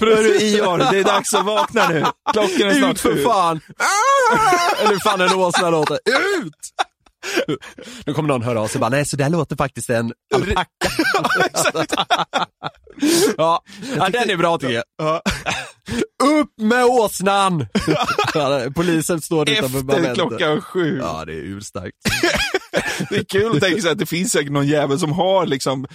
[0.00, 2.04] Hörru Ior, det är dags att vakna nu.
[2.32, 3.60] Klockan är snart Ut för fan!
[4.80, 5.94] Eller hur fan en åsna låter.
[5.94, 6.54] Ut!
[8.06, 10.68] Nu kommer någon höra av sig bara, nej så där låter faktiskt en alpacka.
[13.36, 13.62] ja,
[13.96, 15.20] ja, den är bra tycker jag.
[15.90, 16.26] Ja.
[16.40, 17.66] Upp med åsnan!
[18.34, 20.14] Ja, Polisen står utanför Efter Baventer.
[20.14, 20.98] klockan sju.
[21.02, 21.96] Ja, det är urstarkt.
[23.10, 25.86] Det är kul att tänka sig att det finns säkert någon jävel som har liksom...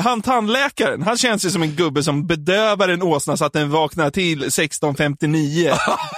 [0.00, 3.70] Han tandläkaren, han känns ju som en gubbe som bedövar en åsna så att den
[3.70, 5.72] vaknar till 16.59.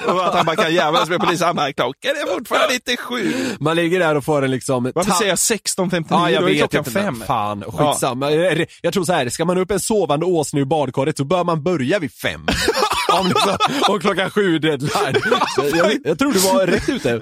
[0.07, 1.47] och att han bara kan jävlas med polisen.
[1.47, 3.33] Han bara, klockan är fortfarande inte sju.
[3.61, 4.93] Man ligger där och får en liksom...
[4.95, 6.05] Varför säger jag 16.59?
[6.11, 6.91] Ja, jag Då vet klockan inte.
[6.91, 7.23] fem.
[7.27, 8.31] Fan, skitsamma.
[8.31, 11.45] Jag, jag tror så här, ska man upp en sovande åsna ur badkaret så bör
[11.45, 12.36] man börja vid fem.
[13.13, 13.57] Om liksom,
[13.89, 15.23] och klockan sju deadline.
[15.55, 17.21] Så jag, jag tror du var rätt ute.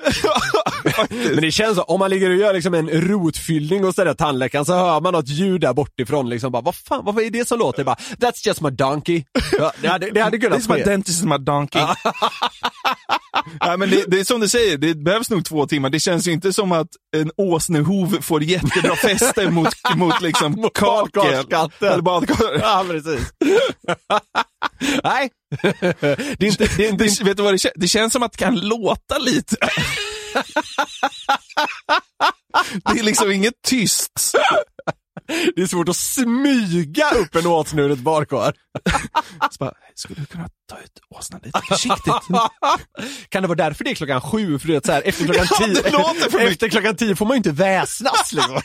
[1.35, 4.15] Men det känns så, om man ligger och gör liksom en rotfyllning hos den där
[4.15, 7.49] tandläkaren så hör man något ljud där bortifrån liksom bara, vad fan, vad är det
[7.49, 7.85] som låter?
[7.85, 9.25] Bara, That's just my donkey.
[9.59, 10.85] Ja, det, hade, det hade kunnat som att ske.
[10.85, 11.83] dentist is my donkey.
[13.61, 15.91] ja, men det, det är som du säger, det behövs nog två timmar.
[15.91, 21.47] Det känns ju inte som att en åsnehov får jättebra fäste mot, mot liksom kakel.
[21.81, 22.59] Eller badkar.
[22.61, 23.33] Ja, precis.
[25.05, 25.31] Nej,
[26.39, 27.75] det är inte, det är inte Det, vet du vad det känns?
[27.77, 29.57] Det känns som att det kan låta lite.
[32.85, 34.13] det är liksom inget tyst.
[35.57, 38.55] Det är svårt att smyga upp en åsna ur ett badkar.
[39.51, 42.15] Så bara, skulle du kunna ta ut åsnan lite försiktigt?
[43.29, 44.59] kan det vara därför det är klockan sju?
[44.59, 45.47] För du vet, så här, efter, klockan
[45.93, 48.33] Ja, tio, efter klockan tio får man ju inte väsnas.
[48.33, 48.61] Liksom.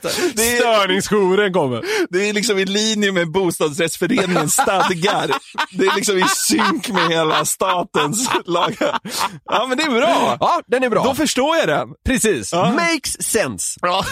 [0.58, 1.82] Störningsjouren kommer.
[2.10, 5.30] Det är liksom i linje med bostadsrättsföreningens stadgar.
[5.72, 8.98] Det är liksom i synk med hela statens lagar.
[9.44, 10.36] Ja, men det är bra.
[10.40, 11.04] Ja, den är bra.
[11.04, 11.88] Då förstår jag den.
[12.06, 12.52] Precis.
[12.52, 12.72] Ja.
[12.72, 13.78] Makes sense.
[13.82, 14.04] Ja.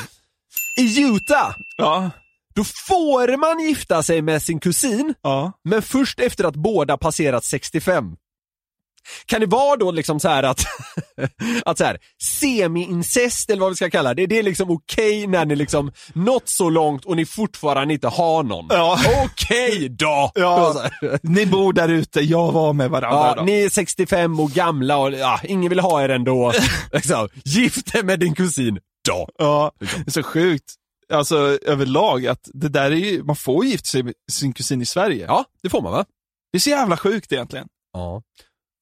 [0.81, 2.11] I Utah, Ja.
[2.55, 5.53] då får man gifta sig med sin kusin, Ja.
[5.65, 8.05] men först efter att båda passerat 65.
[9.27, 10.65] Kan det vara då liksom så här att,
[11.65, 15.45] att så här, semi-incest eller vad vi ska kalla det, det är liksom okej när
[15.45, 18.67] ni liksom nått så långt och ni fortfarande inte har någon.
[18.71, 18.99] Ja.
[19.25, 20.31] Okej då!
[20.35, 20.85] Ja.
[21.23, 23.27] Ni bor där ute, jag var med varandra.
[23.29, 23.43] Ja, då.
[23.43, 26.53] ni är 65 och gamla och ja, ingen vill ha er ändå.
[26.93, 29.29] liksom, gift er med din kusin då.
[29.39, 30.75] Ja, det är så sjukt.
[31.13, 34.83] Alltså överlag att det där är ju, man får ju gifta sig med sin kusin
[34.83, 35.27] i Sverige.
[35.27, 36.05] Ja, det får man va?
[36.53, 37.67] Det är så jävla sjukt egentligen.
[37.93, 38.23] Ja.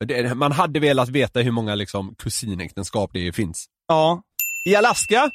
[0.05, 3.67] Det, man hade velat veta hur många liksom, kusinäktenskap det finns.
[3.89, 4.23] Ja.
[4.69, 5.31] I Alaska,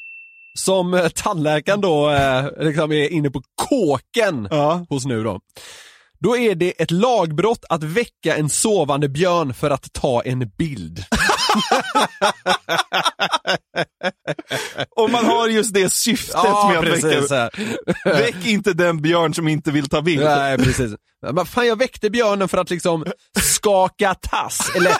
[0.59, 4.85] som eh, tandläkaren då eh, liksom är inne på kåken Ja.
[4.89, 5.39] hos nu då.
[6.25, 11.03] Då är det ett lagbrott att väcka en sovande björn för att ta en bild.
[14.95, 17.31] Om man har just det syftet Ja, med att precis.
[17.31, 17.49] väcka.
[18.05, 20.23] Väck inte den björn som inte vill ta bild.
[20.23, 20.91] Nej, precis.
[21.33, 23.05] Men fan, jag väckte björnen för att liksom
[23.39, 24.91] skaka tass, eller,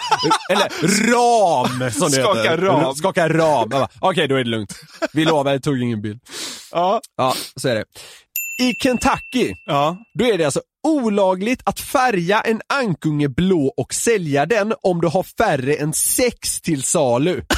[0.50, 0.68] eller
[1.12, 2.58] ram som det Skaka heter.
[2.58, 2.94] ram.
[2.94, 3.86] Skaka ram.
[4.00, 4.74] Okej, då är det lugnt.
[5.12, 6.20] Vi lovar, jag tog ingen bild.
[6.72, 7.00] Ja.
[7.16, 7.84] Ja, så är det.
[8.62, 9.96] I Kentucky, Ja.
[10.18, 15.08] då är det alltså olagligt att färga en ankunge blå och sälja den om du
[15.08, 17.42] har färre än sex till salu.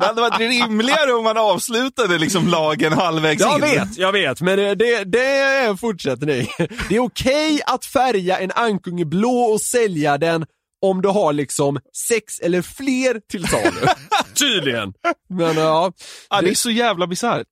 [0.00, 3.60] Det hade varit rimligare om man avslutade liksom lagen halvvägs Jag in.
[3.60, 6.48] vet, jag vet, men det, det är en fortsättning.
[6.88, 10.46] Det är okej att färga en ankunge blå och sälja den
[10.82, 11.78] om du har liksom
[12.08, 13.86] sex eller fler till salu.
[14.38, 14.92] Tydligen.
[15.28, 15.92] Men ja.
[16.30, 17.46] Ja, det är så jävla bisarrt.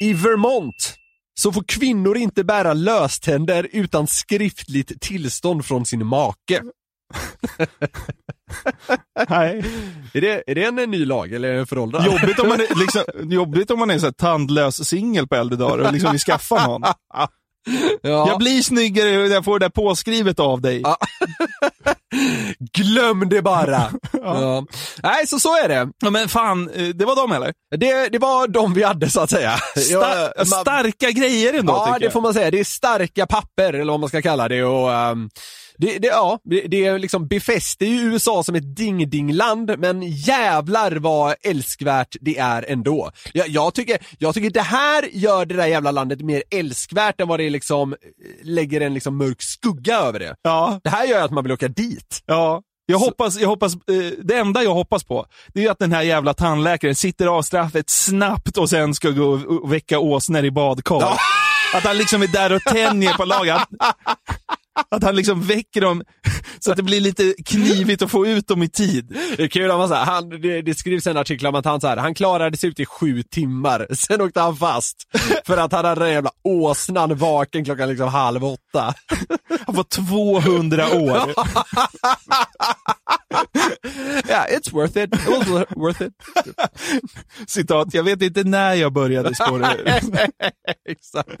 [0.00, 0.94] I Vermont
[1.40, 6.34] så får kvinnor inte bära löständer utan skriftligt tillstånd från sin make.
[9.28, 9.64] Nej.
[10.14, 12.06] Är det, är det en ny lag eller är den föråldrad?
[12.06, 15.78] Jobbigt om man är, liksom, jobbigt om man är så tandlös singel på äldre dagar
[15.78, 16.82] och liksom vill skaffa någon.
[18.02, 18.28] Ja.
[18.28, 20.80] Jag blir snyggare när jag får det där påskrivet av dig.
[20.80, 20.96] Ja.
[22.72, 23.90] Glöm det bara!
[24.12, 24.64] ja.
[25.02, 25.88] Nej, så så är det.
[26.00, 27.52] Ja, men fan, eh, det var de eller?
[27.76, 29.54] Det, det var de vi hade så att säga.
[29.76, 32.12] Sta- Jag- man- starka grejer ändå Ja, det jag.
[32.12, 32.50] får man säga.
[32.50, 34.64] Det är starka papper, eller vad man ska kalla det.
[34.64, 35.28] Och, ehm,
[35.80, 41.34] det, det, ja, det, det liksom befäster ju USA som ett ding-ding-land, men jävlar vad
[41.42, 43.10] älskvärt det är ändå.
[43.32, 47.28] Jag, jag, tycker, jag tycker det här gör det där jävla landet mer älskvärt än
[47.28, 47.98] vad det liksom eh,
[48.42, 50.34] lägger en liksom mörk skugga över det.
[50.42, 50.80] Ja.
[50.84, 52.22] Det här gör att man vill åka dit.
[52.26, 52.62] Ja.
[52.86, 56.02] Jag hoppas, jag hoppas, eh, det enda jag hoppas på, det är att den här
[56.02, 61.18] jävla tandläkaren sitter av straffet snabbt och sen ska gå och väcka åsnor i badkar.
[61.74, 63.58] Att han liksom är där och tänjer på lagen.
[64.90, 66.02] Att, han liksom väcker dem
[66.58, 69.16] så att det blir lite knivigt att få ut dem i tid.
[69.36, 71.64] Det är kul, han var så här, han, det, det skrivs en artikel om att
[71.64, 74.96] han, så här, han klarade sig ut i sju timmar, sen åkte han fast
[75.46, 78.94] för att han hade den jävla åsnan vaken klockan liksom halv åtta.
[79.66, 81.34] Han får 200 år.
[84.28, 85.14] Ja, it's worth it.
[85.14, 86.12] It was worth it.
[87.50, 90.00] Citat, jag vet inte när jag började, står det.
[90.88, 91.40] Exakt.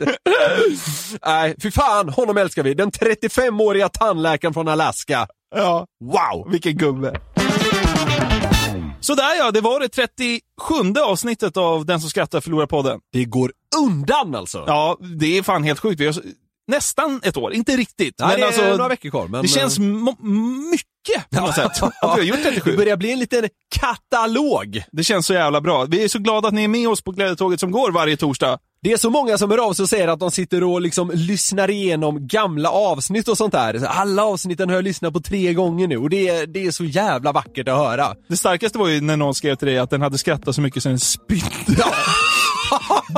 [1.26, 2.74] Nej, fy fan, honom älskar vi.
[2.74, 5.26] Den 35-åriga tandläkaren från Alaska.
[5.54, 6.50] Ja, Wow!
[6.50, 7.20] vilken gubbe.
[9.00, 10.40] Sådär ja, det var det 37
[11.04, 13.00] avsnittet av Den som skrattar förlorar podden.
[13.12, 14.64] Det går undan alltså.
[14.66, 16.00] Ja, det är fan helt sjukt.
[16.00, 16.14] Vi har
[16.70, 18.14] nästan ett år, inte riktigt.
[18.18, 19.28] Nej, det är alltså, några veckor kvar.
[19.28, 20.24] Men, det känns mo-
[20.70, 22.70] mycket på något sätt att vi har gjort 37.
[22.70, 23.48] Det börjar bli en liten
[23.80, 24.82] katalog.
[24.92, 25.84] Det känns så jävla bra.
[25.84, 28.58] Vi är så glada att ni är med oss på Glädjetåget som går varje torsdag.
[28.82, 31.10] Det är så många som hör av sig och säger att de sitter och liksom
[31.14, 33.84] lyssnar igenom gamla avsnitt och sånt där.
[33.84, 36.84] Alla avsnitten har jag lyssnat på tre gånger nu och det är, det är så
[36.84, 38.14] jävla vackert att höra.
[38.28, 40.82] Det starkaste var ju när någon skrev till dig att den hade skrattat så mycket
[40.82, 41.46] så den spydde.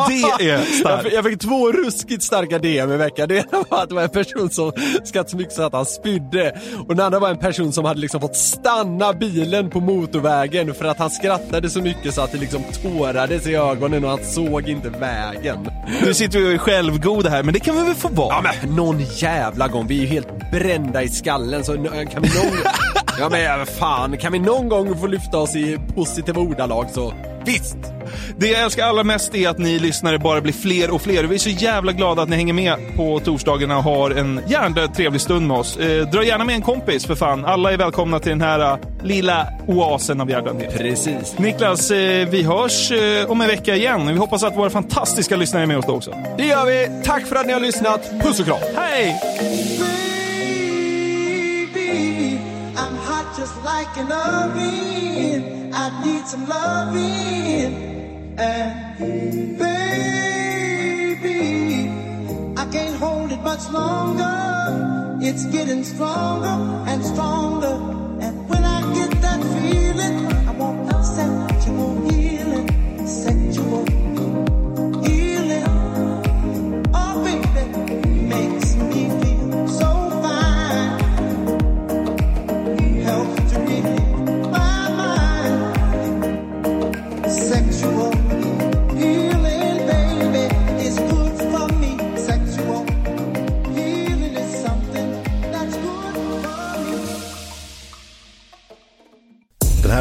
[0.09, 1.03] Det är Jag starkt.
[1.05, 3.29] fick, jag fick två ruskigt starka DM i veckan.
[3.29, 4.73] Det ena var att det var en person som
[5.05, 6.61] skrattade så mycket så att han spydde.
[6.89, 10.85] Och den andra var en person som hade liksom fått stanna bilen på motorvägen för
[10.85, 14.69] att han skrattade så mycket så att det liksom tårades i ögonen och han såg
[14.69, 15.69] inte vägen.
[16.05, 18.35] Nu sitter vi självgoda här, men det kan vi väl få vara?
[18.35, 21.83] Ja men någon jävla gång, vi är ju helt brända i skallen så kan
[22.23, 22.59] vi någon
[23.19, 27.13] Ja men fan, kan vi någon gång få lyfta oss i positiva ordalag så
[27.45, 27.77] visst!
[28.37, 31.25] Det jag älskar allra mest är att ni lyssnare bara blir fler och fler.
[31.25, 34.95] Vi är så jävla glada att ni hänger med på torsdagarna och har en hjärndöd
[34.95, 35.77] trevlig stund med oss.
[35.77, 37.45] Eh, dra gärna med en kompis för fan.
[37.45, 40.79] Alla är välkomna till den här eh, lilla oasen av hjärndödhet.
[40.79, 41.39] Precis.
[41.39, 44.07] Niklas, eh, vi hörs eh, om en vecka igen.
[44.07, 46.15] Vi hoppas att våra fantastiska lyssnare är med oss då också.
[46.39, 48.59] Det gör vi, tack för att ni har lyssnat, puss och kram!
[48.77, 49.21] Hej!
[52.77, 55.32] I'm hot just like an oven.
[55.75, 58.37] I need some loving.
[58.39, 59.71] And baby,
[62.57, 65.19] I can't hold it much longer.
[65.23, 66.57] It's getting stronger
[66.91, 67.92] and stronger.